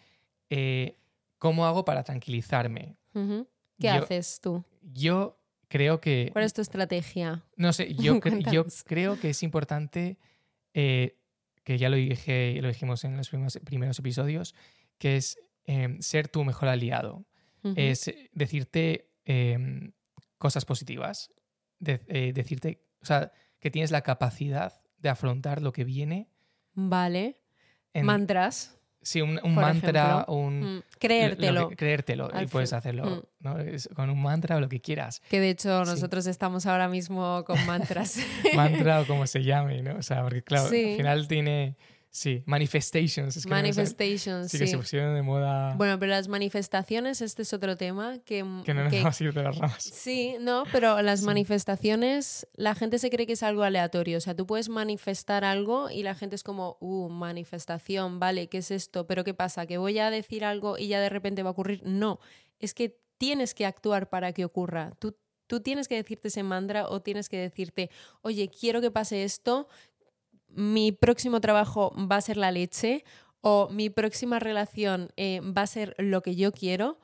eh, 0.49 0.97
¿cómo 1.37 1.65
hago 1.65 1.85
para 1.85 2.03
tranquilizarme? 2.03 2.97
¿Qué 3.13 3.87
Yo- 3.87 3.93
haces 3.93 4.39
tú? 4.41 4.63
Yo 4.81 5.39
creo 5.67 5.99
que 6.01 6.29
¿Cuál 6.33 6.45
es 6.45 6.53
tu 6.53 6.61
estrategia? 6.61 7.43
no 7.55 7.71
sé, 7.73 7.93
yo, 7.95 8.15
cre- 8.21 8.43
yo 8.51 8.63
Cuéntanos. 8.63 8.83
creo 8.83 9.19
que 9.19 9.29
es 9.31 9.43
importante, 9.43 10.17
eh, 10.73 11.17
que 11.63 11.77
ya 11.77 11.89
lo, 11.89 11.95
dije, 11.95 12.57
lo 12.61 12.67
dijimos 12.67 13.03
en 13.05 13.15
los 13.17 13.29
primeros, 13.29 13.59
primeros 13.63 13.99
episodios, 13.99 14.53
que 14.97 15.15
es 15.17 15.37
eh, 15.65 15.95
ser 15.99 16.27
tu 16.27 16.43
mejor 16.43 16.69
aliado. 16.69 17.25
Es 17.77 18.13
decirte 18.33 19.09
eh, 19.25 19.91
cosas 20.37 20.65
positivas, 20.65 21.31
de- 21.79 22.01
eh, 22.07 22.33
decirte, 22.33 22.83
o 23.01 23.05
sea, 23.05 23.31
que 23.59 23.71
tienes 23.71 23.91
la 23.91 24.01
capacidad 24.01 24.73
de 24.97 25.07
afrontar 25.09 25.61
lo 25.61 25.71
que 25.71 25.85
viene. 25.85 26.27
Vale. 26.73 27.39
En, 27.93 28.05
Mantras. 28.05 28.77
Sí, 29.03 29.22
un, 29.22 29.39
un 29.43 29.53
mantra, 29.55 30.01
ejemplo. 30.24 30.33
un... 30.33 30.60
Mm, 30.60 30.63
lo- 30.63 30.74
lo 30.75 30.83
Creértelo. 31.00 31.69
que- 31.69 31.75
creértelo 31.75 32.29
y 32.41 32.48
puedes 32.48 32.69
fin. 32.69 32.77
hacerlo 32.77 33.05
Mm. 33.05 33.22
¿no? 33.41 33.55
Con 33.95 34.10
un 34.10 34.22
mantra 34.22 34.55
o 34.55 34.60
lo 34.62 34.69
que 34.69 34.79
quieras. 34.79 35.22
Que 35.29 35.39
de 35.39 35.50
hecho 35.50 35.83
Sí. 35.86 35.91
nosotros 35.91 36.25
estamos 36.27 36.65
ahora 36.65 36.88
mismo 36.88 37.43
con 37.45 37.63
mantras. 37.65 38.17
Mantra 38.55 39.01
o 39.01 39.05
como 39.05 39.27
se 39.27 39.43
llame, 39.43 39.81
¿no? 39.81 39.98
O 39.98 40.01
sea, 40.01 40.24
porque 40.24 40.41
claro, 40.41 40.69
Sí. 40.69 40.91
al 40.91 40.98
final 40.98 41.27
tiene, 41.27 41.75
sí, 42.13 42.43
manifestations. 42.46 43.36
Es 43.36 43.43
que 43.43 43.50
Manifestations, 43.50 44.51
sí, 44.51 44.58
sí. 44.58 44.63
que 44.63 44.67
se 44.70 44.77
pusieron 44.77 45.15
de 45.15 45.24
moda 45.24 45.74
Bueno, 45.75 45.98
pero 46.00 46.12
las 46.12 46.27
manifestaciones, 46.27 47.22
este 47.22 47.41
es 47.41 47.51
otro 47.53 47.75
tema 47.75 48.20
que, 48.20 48.46
que 48.63 48.74
no 48.74 48.84
nos 48.84 48.91
que- 48.93 49.00
vamos 49.00 49.20
a 49.20 49.24
ir 49.24 49.34
de 49.34 49.43
las 49.43 49.58
ramas. 49.58 49.84
Sí, 49.84 50.36
no, 50.39 50.63
pero 50.72 51.01
las 51.01 51.22
Sí. 51.22 51.25
manifestaciones, 51.25 52.48
la 52.53 52.75
gente 52.75 53.00
se 53.00 53.10
cree 53.10 53.25
que 53.25 53.34
es 53.34 53.43
algo 53.43 53.63
aleatorio. 53.63 54.17
O 54.17 54.22
sea, 54.22 54.36
tú 54.36 54.46
puedes 54.46 54.70
manifestar 54.70 55.43
algo 55.43 55.89
y 55.89 56.03
la 56.03 56.13
gente 56.15 56.36
es 56.36 56.43
como, 56.43 56.77
uh, 56.82 57.10
manifestación, 57.10 58.20
vale, 58.20 58.48
¿qué 58.48 58.60
es 58.60 58.72
esto? 58.72 59.08
Pero 59.08 59.24
¿qué 59.24 59.34
pasa? 59.34 59.65
¿Que 59.65 59.77
voy 59.77 59.98
a 60.00 60.10
decir 60.12 60.46
algo 60.46 60.77
y 60.77 60.88
ya 60.88 61.00
de 61.01 61.10
repente 61.10 61.43
va 61.43 61.50
a 61.50 61.51
ocurrir? 61.53 61.82
No, 61.84 62.20
es 62.60 62.74
que 62.74 63.00
tienes 63.17 63.53
que 63.53 63.65
actuar 63.65 64.10
para 64.10 64.34
que 64.34 64.46
ocurra. 64.46 64.91
Tú, 65.00 65.15
tú 65.48 65.62
tienes 65.62 65.88
que 65.88 65.96
decirte 65.96 66.27
ese 66.29 66.43
mantra 66.43 66.88
o 66.88 67.01
tienes 67.01 67.27
que 67.29 67.38
decirte, 67.38 67.89
oye, 68.22 68.50
quiero 68.50 68.82
que 68.82 68.91
pase 68.91 69.24
esto, 69.24 69.67
mi 70.55 70.91
próximo 70.91 71.41
trabajo 71.41 71.93
va 72.10 72.17
a 72.17 72.22
ser 72.22 72.38
la 72.38 72.51
leche 72.51 73.03
o 73.41 73.69
mi 73.69 73.89
próxima 73.89 74.39
relación 74.39 75.10
eh, 75.17 75.41
va 75.41 75.63
a 75.63 75.67
ser 75.67 75.95
lo 75.98 76.22
que 76.22 76.36
yo 76.36 76.51
quiero 76.51 77.00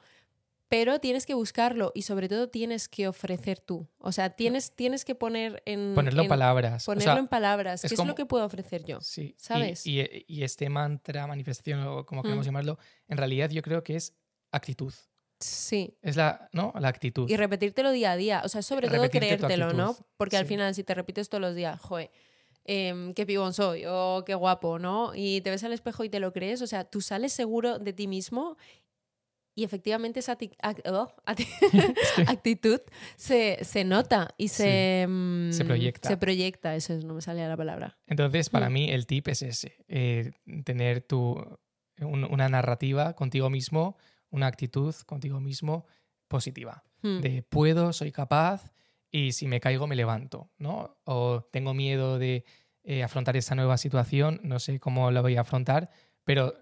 pero 0.69 0.99
tienes 0.99 1.25
que 1.25 1.33
buscarlo 1.33 1.91
y 1.95 2.03
sobre 2.03 2.29
todo 2.29 2.47
tienes 2.47 2.87
que 2.87 3.07
ofrecer 3.07 3.59
tú. 3.59 3.87
O 3.97 4.11
sea, 4.11 4.29
tienes, 4.29 4.71
tienes 4.75 5.03
que 5.03 5.15
poner 5.15 5.63
en... 5.65 5.95
Ponerlo 5.95 6.21
en 6.21 6.27
palabras. 6.29 6.83
o 6.83 6.91
Ponerlo 6.91 7.13
sea, 7.13 7.19
en 7.19 7.27
palabras. 7.27 7.83
es 7.83 7.89
¿Qué 7.89 7.99
es 7.99 8.07
lo 8.07 8.13
que 8.13 8.27
puedo 8.27 8.45
ofrecer 8.45 8.85
yo? 8.85 9.01
Sí, 9.01 9.33
¿sabes? 9.39 9.85
Y, 9.87 10.05
y 10.27 10.43
este 10.43 10.69
mantra, 10.69 11.25
manifestación 11.25 11.81
o 11.87 12.05
como 12.05 12.21
queremos 12.21 12.45
Mm. 12.45 12.49
llamarlo, 12.49 12.77
en 13.07 13.17
realidad 13.17 13.49
yo 13.49 13.63
creo 13.63 13.83
que 13.83 13.95
es 13.95 14.13
actitud. 14.51 14.93
Sí. 15.39 15.97
Es 16.03 16.15
la, 16.15 16.49
¿no? 16.53 16.71
La 16.79 16.89
actitud. 16.89 17.27
Y 17.27 17.35
repetírtelo 17.35 17.89
día 17.91 18.11
a 18.11 18.15
día. 18.15 18.41
O 18.45 18.49
sea, 18.49 18.61
sobre 18.61 18.89
todo 18.89 19.09
creértelo, 19.09 19.73
¿no? 19.73 19.97
Porque 20.17 20.37
al 20.37 20.45
final, 20.45 20.75
si 20.75 20.83
te 20.83 20.93
repites 20.93 21.29
todos 21.29 21.41
los 21.41 21.55
días, 21.55 21.79
joder, 21.81 22.11
em, 22.71 23.13
qué 23.15 23.25
pibón 23.25 23.53
soy 23.53 23.83
o 23.87 24.23
qué 24.25 24.35
guapo, 24.35 24.77
¿no? 24.77 25.11
Y 25.15 25.41
te 25.41 25.49
ves 25.49 25.63
al 25.63 25.73
espejo 25.73 26.03
y 26.03 26.09
te 26.09 26.19
lo 26.19 26.31
crees, 26.31 26.61
o 26.61 26.67
sea, 26.67 26.83
tú 26.83 27.01
sales 27.01 27.33
seguro 27.33 27.79
de 27.79 27.93
ti 27.93 28.07
mismo 28.07 28.57
y 29.55 29.63
efectivamente 29.63 30.19
esa 30.19 30.37
oh, 30.85 31.11
actitud 32.27 32.79
se, 33.17 33.57
se 33.63 33.83
nota 33.83 34.33
y 34.37 34.49
se, 34.49 35.05
mm, 35.09 35.51
Se 35.51 35.65
proyecta. 35.65 36.07
Se 36.09 36.17
proyecta, 36.17 36.75
eso 36.75 36.93
es, 36.93 37.03
no 37.03 37.13
me 37.15 37.21
salía 37.21 37.47
la 37.49 37.57
palabra. 37.57 37.97
Entonces, 38.07 38.49
para 38.49 38.69
Mm. 38.69 38.73
mí, 38.73 38.89
el 38.91 39.05
tip 39.07 39.27
es 39.29 39.41
ese: 39.41 39.75
eh, 39.87 40.31
tener 40.63 41.01
tu, 41.01 41.35
un- 42.01 42.23
una 42.25 42.47
narrativa 42.49 43.13
contigo 43.15 43.49
mismo, 43.49 43.97
una 44.29 44.47
actitud 44.47 44.93
contigo 45.05 45.39
mismo 45.39 45.85
positiva. 46.27 46.83
Mm, 47.01 47.19
De 47.21 47.43
puedo, 47.43 47.91
soy 47.93 48.11
capaz 48.11 48.71
y 49.11 49.31
si 49.31 49.47
me 49.47 49.59
caigo 49.59 49.87
me 49.87 49.95
levanto, 49.95 50.51
¿no? 50.57 50.97
O 51.05 51.47
tengo 51.51 51.73
miedo 51.73 52.19
de 52.19 52.45
eh, 52.83 53.03
afrontar 53.03 53.35
esta 53.37 53.55
nueva 53.55 53.77
situación, 53.77 54.39
no 54.43 54.59
sé 54.59 54.79
cómo 54.79 55.11
la 55.11 55.21
voy 55.21 55.35
a 55.35 55.41
afrontar, 55.41 55.89
pero 56.23 56.53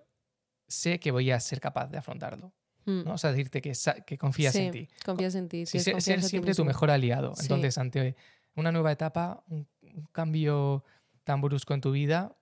sé 0.67 0.99
que 0.99 1.11
voy 1.11 1.31
a 1.31 1.39
ser 1.39 1.59
capaz 1.59 1.87
de 1.87 1.97
afrontarlo, 1.97 2.53
mm. 2.85 3.03
¿no? 3.03 3.13
O 3.13 3.17
sea, 3.17 3.31
decirte 3.31 3.61
que, 3.61 3.73
que 4.05 4.17
confías 4.17 4.53
Sí, 4.53 4.61
en 4.61 4.71
ti. 4.71 4.87
Confías 5.05 5.35
en 5.35 5.47
ti. 5.49 5.65
Sí, 5.65 5.79
ser, 5.79 6.01
ser 6.01 6.23
siempre 6.23 6.53
tu 6.53 6.65
mejor 6.65 6.91
aliado. 6.91 7.35
Sí. 7.35 7.43
Entonces, 7.43 7.77
ante 7.77 8.15
una 8.55 8.71
nueva 8.71 8.91
etapa, 8.91 9.43
un, 9.47 9.67
un 9.81 10.05
cambio 10.11 10.83
tan 11.23 11.41
brusco 11.41 11.73
en 11.73 11.81
tu 11.81 11.91
vida, 11.91 12.37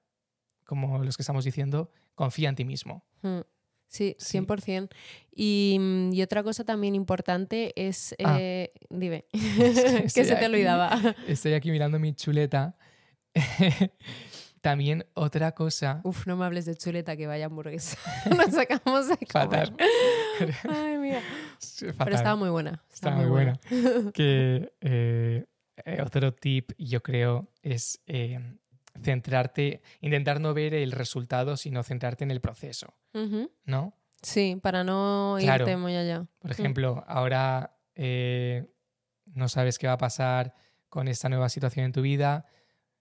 como 0.63 1.03
los 1.03 1.17
que 1.17 1.23
estamos 1.23 1.45
diciendo, 1.45 1.91
confía 2.15 2.49
en 2.49 2.55
ti 2.55 2.65
mismo. 2.65 3.05
Mm, 3.21 3.39
Sí, 3.87 4.15
Sí. 4.19 4.37
100%. 4.39 4.89
Y, 5.33 5.77
mm, 5.79 6.13
y 6.13 6.21
otra 6.21 6.43
cosa 6.43 6.63
también 6.63 6.95
importante 6.95 7.73
es... 7.75 8.15
Ah. 8.23 8.37
eh, 8.39 8.71
dime, 8.89 9.25
que 9.33 10.09
se 10.09 10.25
te 10.25 10.35
aquí. 10.35 10.45
olvidaba. 10.45 10.99
Estoy 11.27 11.53
aquí 11.53 11.71
mirando 11.71 11.99
mi 11.99 12.13
chuleta. 12.13 12.75
También 14.61 15.05
otra 15.13 15.51
cosa. 15.51 16.01
Uf, 16.03 16.25
no 16.25 16.35
me 16.37 16.45
hables 16.45 16.65
de 16.65 16.75
chuleta, 16.75 17.15
que 17.15 17.27
vaya 17.27 17.45
hamburguesa. 17.45 17.99
Nos 18.35 18.57
acabamos 18.57 19.07
de 19.09 19.17
comer. 19.17 19.27
Fatal. 19.71 19.75
Ay, 20.69 20.97
mira. 20.97 21.21
Fatal. 21.59 21.95
Pero 22.03 22.15
estaba 22.15 22.35
muy 22.35 22.49
buena. 22.49 22.83
Está 22.91 23.11
muy 23.11 23.25
buena. 23.27 23.59
que 24.13 24.73
eh, 24.81 25.45
eh, 25.85 26.01
otro 26.03 26.33
tip, 26.33 26.71
yo 26.79 27.03
creo, 27.03 27.47
es 27.61 28.01
eh, 28.07 28.39
centrarte, 29.01 29.81
intentar 30.01 30.39
no 30.39 30.53
ver 30.53 30.73
el 30.73 30.91
resultado, 30.91 31.57
sino 31.57 31.83
centrarte 31.83 32.23
en 32.23 32.31
el 32.31 32.41
proceso. 32.41 32.93
¿no? 33.65 33.93
Sí, 34.21 34.57
para 34.61 34.83
no 34.83 35.37
Claro. 35.39 35.63
irte 35.65 35.77
muy 35.77 35.95
allá. 35.95 36.25
Por 36.39 36.51
ejemplo, 36.51 37.03
ahora 37.07 37.77
eh, 37.95 38.65
no 39.25 39.47
sabes 39.49 39.77
qué 39.77 39.87
va 39.87 39.93
a 39.93 39.97
pasar 39.97 40.53
con 40.89 41.07
esta 41.07 41.29
nueva 41.29 41.49
situación 41.49 41.85
en 41.85 41.91
tu 41.91 42.01
vida, 42.01 42.45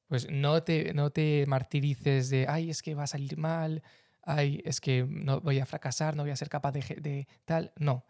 pues 0.06 0.28
no 0.30 0.62
te, 0.62 0.92
no 0.94 1.10
te 1.10 1.44
martirices 1.46 2.28
de, 2.30 2.46
ay, 2.48 2.70
es 2.70 2.82
que 2.82 2.94
va 2.94 3.04
a 3.04 3.06
salir 3.08 3.36
mal, 3.38 3.82
ay, 4.22 4.60
es 4.64 4.80
que 4.80 5.06
no 5.08 5.40
voy 5.40 5.58
a 5.60 5.66
fracasar, 5.66 6.14
no 6.16 6.22
voy 6.24 6.30
a 6.32 6.36
ser 6.36 6.48
capaz 6.48 6.72
de, 6.72 6.80
de 7.00 7.26
tal. 7.44 7.72
No, 7.76 8.04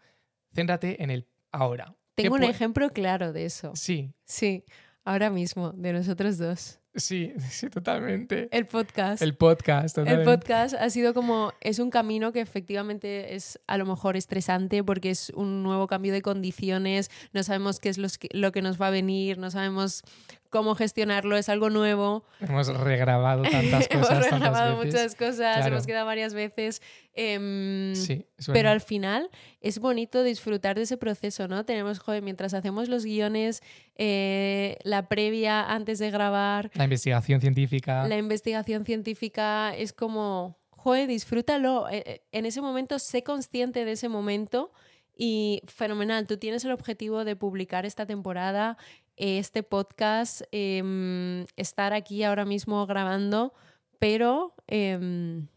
céntrate 0.53 1.01
en 1.01 1.09
el 1.11 1.27
ahora. 1.51 1.95
¿Qué 2.15 2.23
Tengo 2.23 2.35
un 2.35 2.43
ejemplo 2.43 2.89
claro 2.91 3.33
de 3.33 3.45
eso. 3.45 3.71
Sí, 3.75 4.13
Sí, 4.25 4.63
ahora 5.03 5.29
mismo, 5.29 5.71
de 5.71 5.93
nosotros 5.93 6.37
dos. 6.37 6.79
Sí, 6.95 7.33
sí, 7.49 7.69
totalmente. 7.69 8.47
El 8.51 8.65
podcast. 8.67 9.21
El 9.21 9.35
podcast, 9.35 9.97
El 9.97 10.05
totalmente. 10.05 10.31
podcast 10.37 10.75
ha 10.75 10.89
sido 10.89 11.13
como, 11.13 11.53
es 11.61 11.79
un 11.79 11.89
camino 11.89 12.31
que 12.31 12.41
efectivamente 12.41 13.35
es 13.35 13.59
a 13.67 13.77
lo 13.77 13.85
mejor 13.85 14.17
estresante 14.17 14.83
porque 14.83 15.09
es 15.09 15.29
un 15.31 15.63
nuevo 15.63 15.87
cambio 15.87 16.13
de 16.13 16.21
condiciones, 16.21 17.09
no 17.33 17.43
sabemos 17.43 17.79
qué 17.79 17.89
es 17.89 17.97
los 17.97 18.17
que- 18.17 18.29
lo 18.31 18.51
que 18.51 18.61
nos 18.61 18.79
va 18.81 18.87
a 18.87 18.91
venir, 18.91 19.37
no 19.37 19.51
sabemos 19.51 20.03
cómo 20.49 20.75
gestionarlo, 20.75 21.35
es 21.37 21.49
algo 21.49 21.69
nuevo. 21.69 22.23
Hemos 22.39 22.67
regrabado 22.67 23.43
tantas 23.51 23.87
hemos 23.89 24.07
cosas, 24.07 24.23
regrabado 24.31 24.75
tantas 24.75 24.77
veces. 24.77 24.85
muchas 24.85 25.15
cosas, 25.15 25.55
Claro. 25.57 25.67
hemos 25.73 25.85
quedado 25.87 26.05
varias 26.05 26.33
veces. 26.33 26.81
em, 27.13 27.93
Sí, 27.95 28.25
Pero 28.53 28.69
al 28.69 28.81
final 28.81 29.29
es 29.61 29.79
bonito 29.79 30.23
disfrutar 30.23 30.75
de 30.75 30.83
ese 30.83 30.97
proceso, 30.97 31.47
¿no? 31.47 31.65
Tenemos, 31.65 31.99
joder, 31.99 32.21
mientras 32.21 32.53
hacemos 32.53 32.89
los 32.89 33.05
guiones, 33.05 33.61
eh, 33.97 34.77
la 34.83 35.07
previa 35.07 35.63
antes 35.63 35.99
de 35.99 36.11
grabar, 36.11 36.69
La 36.75 36.83
investigación 36.83 37.41
científica. 37.41 38.07
la 38.07 38.17
investigación 38.17 38.85
científica, 38.85 39.73
es 39.75 39.93
como, 39.93 40.57
joder, 40.69 41.07
disfrútalo. 41.07 41.87
Eh, 41.89 42.03
eh, 42.05 42.21
En 42.31 42.45
ese 42.45 42.61
momento, 42.61 42.99
sé 42.99 43.23
consciente 43.23 43.85
de 43.85 43.93
ese 43.93 44.09
momento 44.09 44.71
y 45.17 45.61
fenomenal. 45.65 46.27
Tú 46.27 46.37
tienes 46.37 46.65
el 46.65 46.71
objetivo 46.73 47.23
de 47.23 47.37
publicar 47.37 47.85
esta 47.85 48.05
temporada, 48.05 48.77
eh, 48.77 49.04
este 49.17 49.63
podcast, 49.63 50.41
em, 50.51 51.45
estar 51.55 51.93
aquí 51.93 52.23
ahora 52.23 52.45
mismo 52.45 52.85
grabando, 52.85 53.53
pero 53.99 54.53
em, 54.67 55.47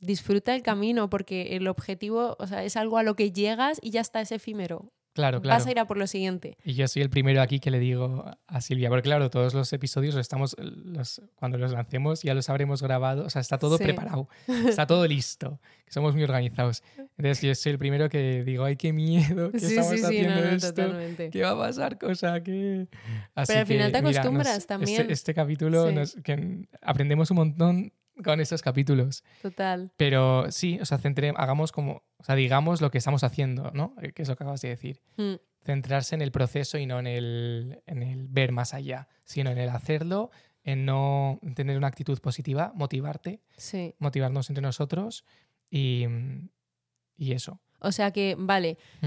disfruta 0.00 0.54
el 0.54 0.62
camino 0.62 1.10
porque 1.10 1.56
el 1.56 1.68
objetivo, 1.68 2.36
o 2.38 2.46
sea, 2.46 2.64
es 2.64 2.76
algo 2.76 2.98
a 2.98 3.02
lo 3.02 3.16
que 3.16 3.32
llegas 3.32 3.78
y 3.82 3.90
ya 3.90 4.00
está, 4.00 4.20
es 4.20 4.32
efímero. 4.32 4.92
Claro, 5.14 5.40
claro. 5.42 5.58
Vas 5.58 5.66
a 5.66 5.70
ir 5.72 5.78
a 5.80 5.86
por 5.86 5.96
lo 5.96 6.06
siguiente. 6.06 6.56
Y 6.64 6.74
yo 6.74 6.86
soy 6.86 7.02
el 7.02 7.10
primero 7.10 7.42
aquí 7.42 7.58
que 7.58 7.70
le 7.72 7.80
digo 7.80 8.24
a 8.46 8.60
Silvia, 8.60 8.88
porque 8.88 9.02
claro, 9.02 9.30
todos 9.30 9.52
los 9.52 9.72
episodios 9.72 10.14
los 10.14 10.20
estamos, 10.20 10.54
los, 10.58 11.20
cuando 11.34 11.58
los 11.58 11.72
lancemos 11.72 12.22
ya 12.22 12.34
los 12.34 12.48
habremos 12.48 12.82
grabado, 12.82 13.24
o 13.24 13.30
sea, 13.30 13.40
está 13.40 13.58
todo 13.58 13.78
Sí. 13.78 13.84
preparado, 13.84 14.28
está 14.68 14.86
todo 14.86 15.04
listo, 15.08 15.60
que 15.84 15.92
somos 15.92 16.14
muy 16.14 16.22
organizados. 16.22 16.84
Entonces 17.16 17.40
yo 17.42 17.54
soy 17.56 17.72
el 17.72 17.78
primero 17.78 18.08
que 18.08 18.44
digo, 18.44 18.62
ay, 18.64 18.76
qué 18.76 18.92
miedo, 18.92 19.50
que 19.50 19.58
Sí, 19.58 19.66
estamos 19.66 19.98
sí, 19.98 20.04
haciendo 20.04 20.34
no, 20.36 20.40
no, 20.42 20.48
esto, 20.50 20.68
totalmente. 20.74 21.30
¿qué 21.30 21.42
va 21.42 21.50
a 21.50 21.58
pasar? 21.58 21.98
Cosa 21.98 22.40
que... 22.42 22.86
Así 23.34 23.54
al 23.54 23.66
final 23.66 23.90
que, 23.90 23.98
te 23.98 24.02
mira, 24.02 24.20
acostumbras 24.20 24.54
nos- 24.54 24.66
también. 24.66 25.00
Este, 25.00 25.12
este 25.14 25.34
capítulo, 25.34 25.90
nos- 25.90 26.14
que 26.22 26.68
aprendemos 26.80 27.30
un 27.32 27.36
montón 27.38 27.92
con 28.24 28.40
estos 28.40 28.62
capítulos. 28.62 29.22
Total. 29.42 29.90
Pero 29.96 30.50
sí, 30.50 30.78
o 30.80 30.84
sea, 30.86 30.98
centré- 30.98 31.34
hagamos 31.36 31.72
como, 31.72 32.02
o 32.18 32.24
sea, 32.24 32.34
digamos 32.34 32.80
lo 32.80 32.90
que 32.90 32.98
estamos 32.98 33.24
haciendo, 33.24 33.70
¿no? 33.74 33.94
Eh, 34.02 34.12
Que 34.12 34.22
es 34.22 34.28
lo 34.28 34.36
que 34.36 34.44
acabas 34.44 34.60
de 34.60 34.68
decir. 34.70 35.00
Mm, 35.16 35.34
Centrarse 35.64 36.14
en 36.14 36.22
el 36.22 36.30
proceso 36.32 36.78
y 36.78 36.86
no 36.86 36.98
en 36.98 37.06
el, 37.06 37.82
en 37.86 38.02
el 38.02 38.28
ver 38.28 38.52
más 38.52 38.74
allá, 38.74 39.08
sino 39.24 39.50
en 39.50 39.58
el 39.58 39.68
hacerlo, 39.68 40.30
en 40.64 40.84
no 40.84 41.38
en 41.42 41.54
tener 41.54 41.76
una 41.76 41.88
actitud 41.88 42.18
positiva, 42.20 42.72
motivarte, 42.74 43.40
Sí. 43.56 43.94
motivarnos 43.98 44.48
entre 44.50 44.62
nosotros 44.62 45.24
y, 45.70 46.06
y 47.16 47.32
eso. 47.32 47.60
O 47.80 47.92
sea 47.92 48.10
que, 48.12 48.34
vale, 48.38 48.78
Mm. 49.02 49.06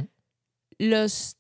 los 0.78 1.38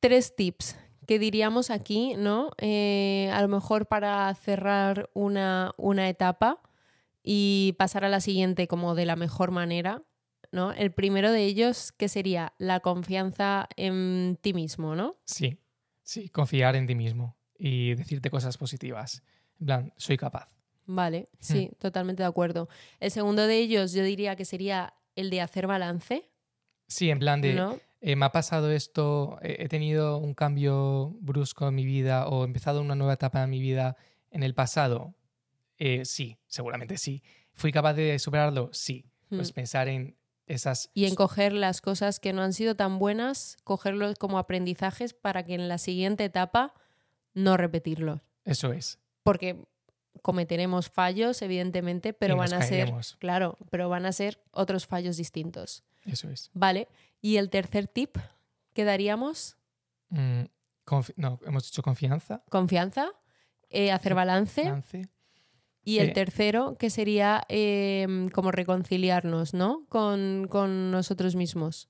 tres 0.00 0.34
tips 0.36 0.76
que 1.06 1.18
diríamos 1.18 1.70
aquí, 1.70 2.14
¿no? 2.16 2.50
Eh, 2.58 3.30
a 3.32 3.40
lo 3.42 3.48
mejor 3.48 3.86
para 3.86 4.32
cerrar 4.34 5.10
una, 5.14 5.72
una 5.76 6.08
etapa 6.08 6.60
y 7.22 7.74
pasar 7.78 8.04
a 8.04 8.08
la 8.08 8.20
siguiente 8.20 8.66
como 8.68 8.94
de 8.94 9.06
la 9.06 9.16
mejor 9.16 9.50
manera, 9.50 10.02
¿no? 10.50 10.72
El 10.72 10.92
primero 10.92 11.30
de 11.32 11.44
ellos, 11.44 11.92
que 11.92 12.08
sería 12.08 12.52
la 12.58 12.80
confianza 12.80 13.68
en 13.76 14.38
ti 14.40 14.52
mismo, 14.52 14.94
¿no? 14.94 15.16
Sí, 15.24 15.58
sí, 16.02 16.28
confiar 16.28 16.76
en 16.76 16.86
ti 16.86 16.94
mismo 16.94 17.36
y 17.56 17.94
decirte 17.94 18.30
cosas 18.30 18.58
positivas. 18.58 19.22
En 19.60 19.66
plan, 19.66 19.92
soy 19.96 20.16
capaz. 20.16 20.48
Vale, 20.84 21.28
sí, 21.38 21.70
totalmente 21.78 22.22
de 22.22 22.28
acuerdo. 22.28 22.68
El 22.98 23.10
segundo 23.10 23.46
de 23.46 23.58
ellos 23.58 23.92
yo 23.92 24.02
diría 24.02 24.34
que 24.36 24.44
sería 24.44 24.94
el 25.14 25.30
de 25.30 25.40
hacer 25.40 25.66
balance. 25.66 26.28
Sí, 26.88 27.10
en 27.10 27.20
plan 27.20 27.40
de, 27.40 27.54
¿no? 27.54 27.78
eh, 28.00 28.16
me 28.16 28.26
ha 28.26 28.32
pasado 28.32 28.70
esto, 28.70 29.38
eh, 29.42 29.56
he 29.60 29.68
tenido 29.68 30.18
un 30.18 30.34
cambio 30.34 31.16
brusco 31.20 31.68
en 31.68 31.76
mi 31.76 31.86
vida 31.86 32.26
o 32.26 32.42
he 32.42 32.46
empezado 32.46 32.80
una 32.82 32.96
nueva 32.96 33.14
etapa 33.14 33.42
en 33.44 33.50
mi 33.50 33.60
vida 33.60 33.96
en 34.30 34.42
el 34.42 34.54
pasado. 34.54 35.14
Eh, 35.84 36.04
sí, 36.04 36.38
seguramente 36.46 36.96
sí. 36.96 37.22
¿Fui 37.54 37.72
capaz 37.72 37.94
de 37.94 38.16
superarlo? 38.20 38.70
Sí. 38.72 39.04
Pues 39.28 39.50
Mm. 39.50 39.54
pensar 39.54 39.88
en 39.88 40.16
esas... 40.46 40.90
Y 40.94 41.06
en 41.06 41.14
coger 41.16 41.52
las 41.52 41.80
cosas 41.80 42.20
que 42.20 42.32
no 42.32 42.42
han 42.42 42.52
sido 42.52 42.76
tan 42.76 42.98
buenas, 43.00 43.56
cogerlos 43.64 44.16
como 44.16 44.38
aprendizajes 44.38 45.12
para 45.12 45.44
que 45.44 45.54
en 45.54 45.68
la 45.68 45.78
siguiente 45.78 46.24
etapa 46.24 46.72
no 47.34 47.56
repetirlos. 47.56 48.20
Eso 48.44 48.72
es. 48.72 49.00
Porque 49.24 49.64
cometeremos 50.20 50.88
fallos, 50.88 51.42
evidentemente, 51.42 52.12
pero 52.12 52.34
Y 52.34 52.38
van 52.38 52.52
a 52.52 52.60
ser, 52.62 52.78
caeremos. 52.84 53.16
claro, 53.18 53.56
pero 53.70 53.88
van 53.88 54.06
a 54.06 54.12
ser 54.12 54.40
otros 54.52 54.86
fallos 54.86 55.16
distintos. 55.16 55.82
Eso 56.04 56.28
es. 56.30 56.50
Vale. 56.52 56.86
Y 57.20 57.38
el 57.38 57.50
tercer 57.50 57.88
tip 57.88 58.16
que 58.72 58.84
daríamos, 58.84 59.56
Mm, 60.10 60.42
no, 61.16 61.40
hemos 61.46 61.64
dicho 61.64 61.82
confianza. 61.82 62.44
confianza, 62.50 63.08
eh, 63.70 63.90
hacer 63.90 64.14
balance. 64.14 64.62
balance. 64.62 65.08
Y 65.84 65.98
el 65.98 66.12
tercero, 66.12 66.76
que 66.78 66.90
sería 66.90 67.44
eh, 67.48 68.28
como 68.32 68.52
reconciliarnos, 68.52 69.52
¿no? 69.54 69.84
Con, 69.88 70.46
con 70.48 70.90
nosotros 70.90 71.34
mismos. 71.34 71.88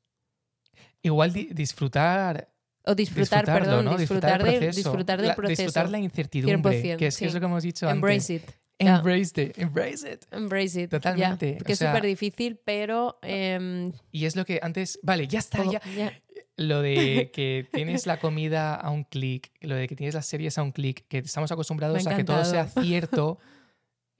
Igual 1.02 1.32
di- 1.32 1.48
disfrutar 1.52 2.48
O 2.84 2.94
disfrutar, 2.94 3.44
perdón, 3.44 3.84
¿no? 3.84 3.96
disfrutar, 3.98 4.40
el 4.40 4.46
del- 4.46 4.58
proceso. 4.60 4.76
disfrutar 4.88 5.18
del 5.20 5.28
La- 5.28 5.34
proceso. 5.36 5.62
Disfrutar 5.62 5.90
la 5.90 5.98
incertidumbre, 5.98 6.82
100%, 6.82 6.96
que 6.96 7.06
es, 7.08 7.18
que 7.18 7.24
es 7.26 7.30
sí. 7.30 7.34
lo 7.34 7.40
que 7.40 7.46
hemos 7.46 7.62
dicho 7.62 7.88
Embrace 7.90 8.34
antes. 8.36 8.48
it. 8.48 8.56
Embrace 8.78 9.42
it, 9.42 9.58
embrace 9.58 10.12
it. 10.12 10.24
Embrace 10.32 10.82
it. 10.82 10.90
Totalmente, 10.90 11.58
Que 11.58 11.72
o 11.72 11.74
es 11.74 11.78
súper 11.78 12.02
difícil, 12.04 12.58
pero 12.64 13.18
em, 13.22 13.92
Y 14.10 14.24
es 14.24 14.34
lo 14.34 14.44
que 14.44 14.58
antes, 14.62 14.98
vale, 15.02 15.28
ya 15.28 15.38
está, 15.38 15.62
ya. 15.70 15.80
Lo 16.56 16.80
de 16.82 17.30
que 17.34 17.68
tienes 17.72 18.06
la 18.06 18.18
comida 18.18 18.74
a 18.74 18.90
un 18.90 19.04
clic, 19.04 19.52
lo 19.60 19.76
de 19.76 19.86
que 19.86 19.94
tienes 19.94 20.14
las 20.14 20.26
series 20.26 20.58
a 20.58 20.62
un 20.62 20.72
clic, 20.72 21.04
que 21.08 21.18
estamos 21.18 21.52
acostumbrados 21.52 22.06
a 22.06 22.16
que 22.16 22.24
todo 22.24 22.44
sea 22.44 22.66
cierto, 22.66 23.38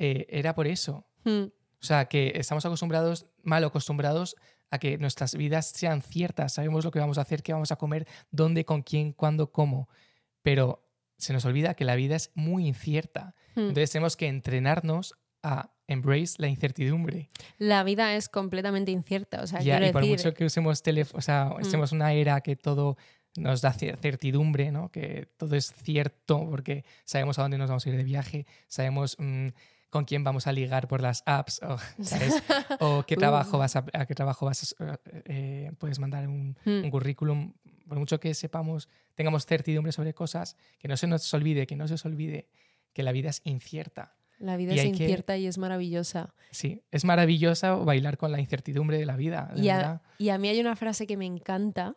eh, 0.03 0.27
era 0.29 0.55
por 0.55 0.67
eso. 0.67 1.07
Mm, 1.25 1.45
O 1.45 1.85
sea, 1.85 2.05
que 2.07 2.33
estamos 2.37 2.65
acostumbrados, 2.67 3.27
mal 3.43 3.65
acostumbrados 3.65 4.37
a 4.71 4.79
que 4.79 4.99
nuestras 4.99 5.35
vidas 5.35 5.67
sean 5.67 6.01
ciertas. 6.03 6.55
Sabemos 6.55 6.85
lo 6.85 6.91
que 6.91 6.99
vamos 7.01 7.19
a 7.19 7.23
hacer, 7.23 7.43
qué 7.43 7.53
vamos 7.53 7.73
a 7.73 7.77
comer, 7.77 8.07
dónde, 8.31 8.65
con 8.65 8.83
quién, 8.83 9.13
cuándo, 9.13 9.51
cómo. 9.53 9.89
Pero 10.43 10.89
se 11.19 11.33
nos 11.33 11.45
olvida 11.45 11.75
que 11.75 11.85
la 11.85 11.95
vida 11.95 12.17
es 12.17 12.31
muy 12.35 12.67
incierta. 12.67 13.35
mm. 13.55 13.61
Entonces 13.61 13.91
tenemos 13.91 14.17
que 14.17 14.29
entrenarnos 14.29 15.15
a 15.43 15.73
embrace 15.89 16.37
la 16.39 16.47
incertidumbre. 16.49 17.29
La 17.59 17.83
vida 17.85 18.15
es 18.17 18.29
completamente 18.29 18.91
incierta. 18.93 19.43
O 19.43 19.47
sea, 19.47 19.61
Ya, 19.61 19.77
y 19.87 19.93
por 19.93 20.03
decir, 20.03 20.17
mucho 20.19 20.35
que 20.35 20.45
usemos 20.47 20.83
teléfono, 20.83 21.19
o 21.19 21.23
sea, 21.23 21.47
Mm. 21.57 21.61
estemos 21.61 21.93
en 21.93 21.97
una 21.97 22.13
era 22.13 22.41
que 22.41 22.57
todo 22.57 22.97
nos 23.37 23.61
da 23.61 23.73
certidumbre, 23.73 24.71
¿no? 24.73 24.91
Que 24.91 25.27
todo 25.37 25.57
es 25.57 25.73
cierto 25.73 26.49
porque 26.49 26.85
sabemos 27.05 27.39
a 27.39 27.43
dónde 27.43 27.59
nos 27.59 27.69
vamos 27.69 27.85
a 27.87 27.89
ir 27.91 27.97
de 27.97 28.05
viaje, 28.05 28.47
sabemos 28.69 29.17
mm, 29.19 29.49
con 29.93 30.07
quién 30.07 30.25
vamos 30.25 30.47
a 30.47 30.53
ligar 30.53 30.89
por 30.89 31.03
las 31.03 31.23
apps, 31.27 31.61
o, 31.63 31.77
¿sabes? 32.03 32.43
o 32.81 33.05
qué 33.07 33.15
Uh. 33.15 33.19
trabajo 33.19 33.59
vas 33.59 33.77
a, 33.77 33.85
a 33.93 34.07
qué 34.07 34.15
trabajo 34.15 34.47
vas 34.47 34.75
a, 34.81 34.99
eh, 35.27 35.71
puedes 35.79 35.99
mandar 35.99 36.27
un, 36.29 36.57
Mm. 36.65 36.85
un 36.85 36.91
currículum. 36.91 37.53
Por 37.87 37.99
mucho 37.99 38.19
que 38.19 38.33
sepamos, 38.33 38.89
tengamos 39.15 39.45
certidumbre 39.45 39.93
sobre 39.93 40.15
cosas, 40.15 40.57
que 40.79 40.89
no 40.89 40.97
se 40.97 41.07
nos 41.07 41.33
olvide, 41.35 41.67
que 41.67 41.77
no 41.77 41.87
se 41.87 41.95
os 41.95 42.05
olvide 42.07 42.49
que 42.95 43.03
la 43.03 43.13
vida 43.13 43.29
es 43.31 43.43
incierta. 43.45 44.15
la 44.39 44.57
vida 44.57 44.73
y 44.75 44.79
es 44.79 44.83
que- 44.83 44.89
incierta 44.89 45.37
y 45.37 45.47
es 45.47 45.57
maravillosa. 45.59 46.35
Sí, 46.51 46.83
es 46.91 47.05
maravillosa 47.05 47.75
bailar 47.75 48.17
con 48.17 48.33
la 48.33 48.41
incertidumbre 48.41 48.99
de 48.99 49.07
la 49.07 49.15
vida, 49.17 49.53
de 49.55 49.63
Y 49.63 49.69
a, 49.69 50.01
y 50.19 50.31
a 50.31 50.39
mí 50.39 50.49
hay 50.49 50.59
una 50.59 50.75
frase 50.75 51.07
que 51.07 51.17
me 51.17 51.27
encanta. 51.27 51.95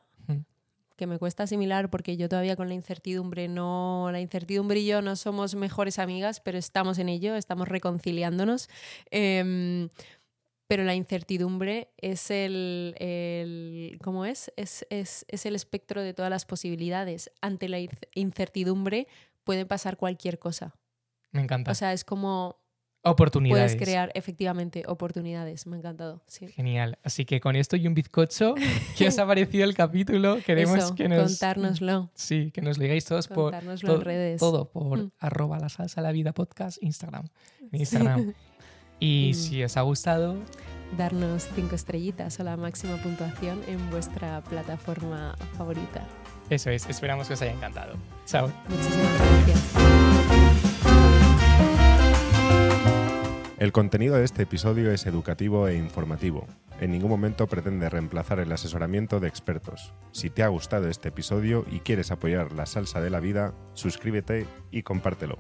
Que 0.95 1.08
me 1.08 1.19
cuesta 1.19 1.43
asimilar 1.43 1.89
porque 1.89 2.17
yo 2.17 2.29
todavía 2.29 2.55
con 2.55 2.67
la 2.69 2.73
incertidumbre 2.73 3.47
no, 3.47 4.10
la 4.12 4.19
incertidumbre 4.21 4.79
y 4.79 4.86
yo 4.88 5.01
no 5.01 5.15
somos 5.15 5.55
mejores 5.55 5.99
amigas, 5.99 6.39
pero 6.39 6.58
estamos 6.58 6.97
en 6.99 7.10
ello, 7.10 7.36
estamos 7.36 7.67
reconciliándonos. 7.67 8.69
Em, 9.12 9.89
pero 10.67 10.84
la 10.84 10.95
incertidumbre 10.95 11.89
es 11.97 12.31
el, 12.31 12.95
el- 12.97 13.99
¿cómo 14.03 14.25
es? 14.25 14.51
Es, 14.55 14.86
es? 14.89 15.25
es 15.27 15.45
el 15.45 15.55
espectro 15.55 16.01
de 16.01 16.13
todas 16.13 16.31
las 16.31 16.45
posibilidades. 16.45 17.31
Ante 17.41 17.69
la 17.69 17.79
inc- 17.79 18.08
incertidumbre 18.15 19.08
puede 19.43 19.65
pasar 19.65 19.97
cualquier 19.97 20.39
cosa. 20.39 20.73
Me 21.31 21.41
encanta. 21.41 21.71
O 21.71 21.75
sea, 21.75 21.93
es 21.93 22.03
como 22.03 22.58
Oportunidades. 23.05 23.73
puedes 23.73 23.83
crear 23.87 24.11
efectivamente 24.15 24.83
oportunidades. 24.87 25.67
Me 25.67 25.75
ha 25.75 25.79
encantado. 25.79 26.21
Sí. 26.27 26.47
Genial. 26.47 26.97
Así 27.03 27.23
que 27.25 27.39
con 27.39 27.55
esto 27.55 27.75
y 27.75 27.87
un 27.87 27.93
bizcocho, 27.93 28.55
¿qué 28.97 29.07
os 29.07 29.19
ha 29.19 29.25
parecido 29.27 29.63
el 29.63 29.75
capítulo? 29.75 30.37
Queremos 30.45 30.77
Eso, 30.77 30.95
que 30.95 31.07
nos 31.07 31.31
contárnoslo. 31.31 32.09
Sí, 32.15 32.51
que 32.51 32.61
nos 32.61 32.77
digáis 32.79 33.05
todos 33.05 33.27
por 33.27 33.51
Contárnoslo 33.51 33.87
todo, 33.89 33.99
en 33.99 34.05
redes. 34.05 34.39
todo 34.39 34.69
por 34.69 34.99
Mm. 35.03 35.11
arroba 35.19 35.59
la 35.59 35.69
salsa 35.69 36.01
la 36.01 36.11
vida 36.11 36.33
podcast 36.33 36.81
Instagram. 36.81 37.27
en 37.71 37.79
Instagram. 37.79 38.33
Y 38.99 39.29
Mm. 39.31 39.33
si 39.35 39.63
os 39.63 39.77
ha 39.77 39.81
gustado, 39.81 40.37
Darnos 40.97 41.47
cinco 41.55 41.73
estrellitas 41.75 42.39
o 42.39 42.43
la 42.43 42.55
máxima 42.57 42.95
puntuación 42.97 43.59
en 43.67 43.89
vuestra 43.89 44.41
plataforma 44.43 45.35
favorita. 45.57 46.05
eso 46.49 46.69
es. 46.69 46.87
Esperamos 46.87 47.27
que 47.27 47.33
os 47.33 47.41
haya 47.41 47.51
encantado. 47.53 47.95
Chao. 48.27 48.51
Muchísimas 48.69 49.45
gracias. 49.45 49.85
El 53.65 53.71
contenido 53.71 54.17
de 54.17 54.23
este 54.23 54.43
episodio 54.43 54.91
es 54.91 55.08
educativo 55.08 55.67
e 55.67 55.75
informativo. 55.75 56.45
En 56.80 56.91
ningún 56.91 57.10
momento 57.10 57.47
pretende 57.47 57.89
reemplazar 57.89 58.39
el 58.39 58.51
asesoramiento 58.51 59.19
de 59.19 59.28
expertos. 59.28 59.91
Si 60.12 60.30
te 60.30 60.43
ha 60.43 60.49
gustado 60.49 60.88
este 60.88 61.10
episodio 61.10 61.65
y 61.71 61.80
quieres 61.80 62.12
apoyar 62.12 62.51
la 62.51 62.67
salsa 62.67 63.01
de 63.01 63.10
la 63.10 63.19
vida, 63.19 63.56
suscríbete 63.73 64.45
y 64.69 64.84
compártelo. 64.84 65.39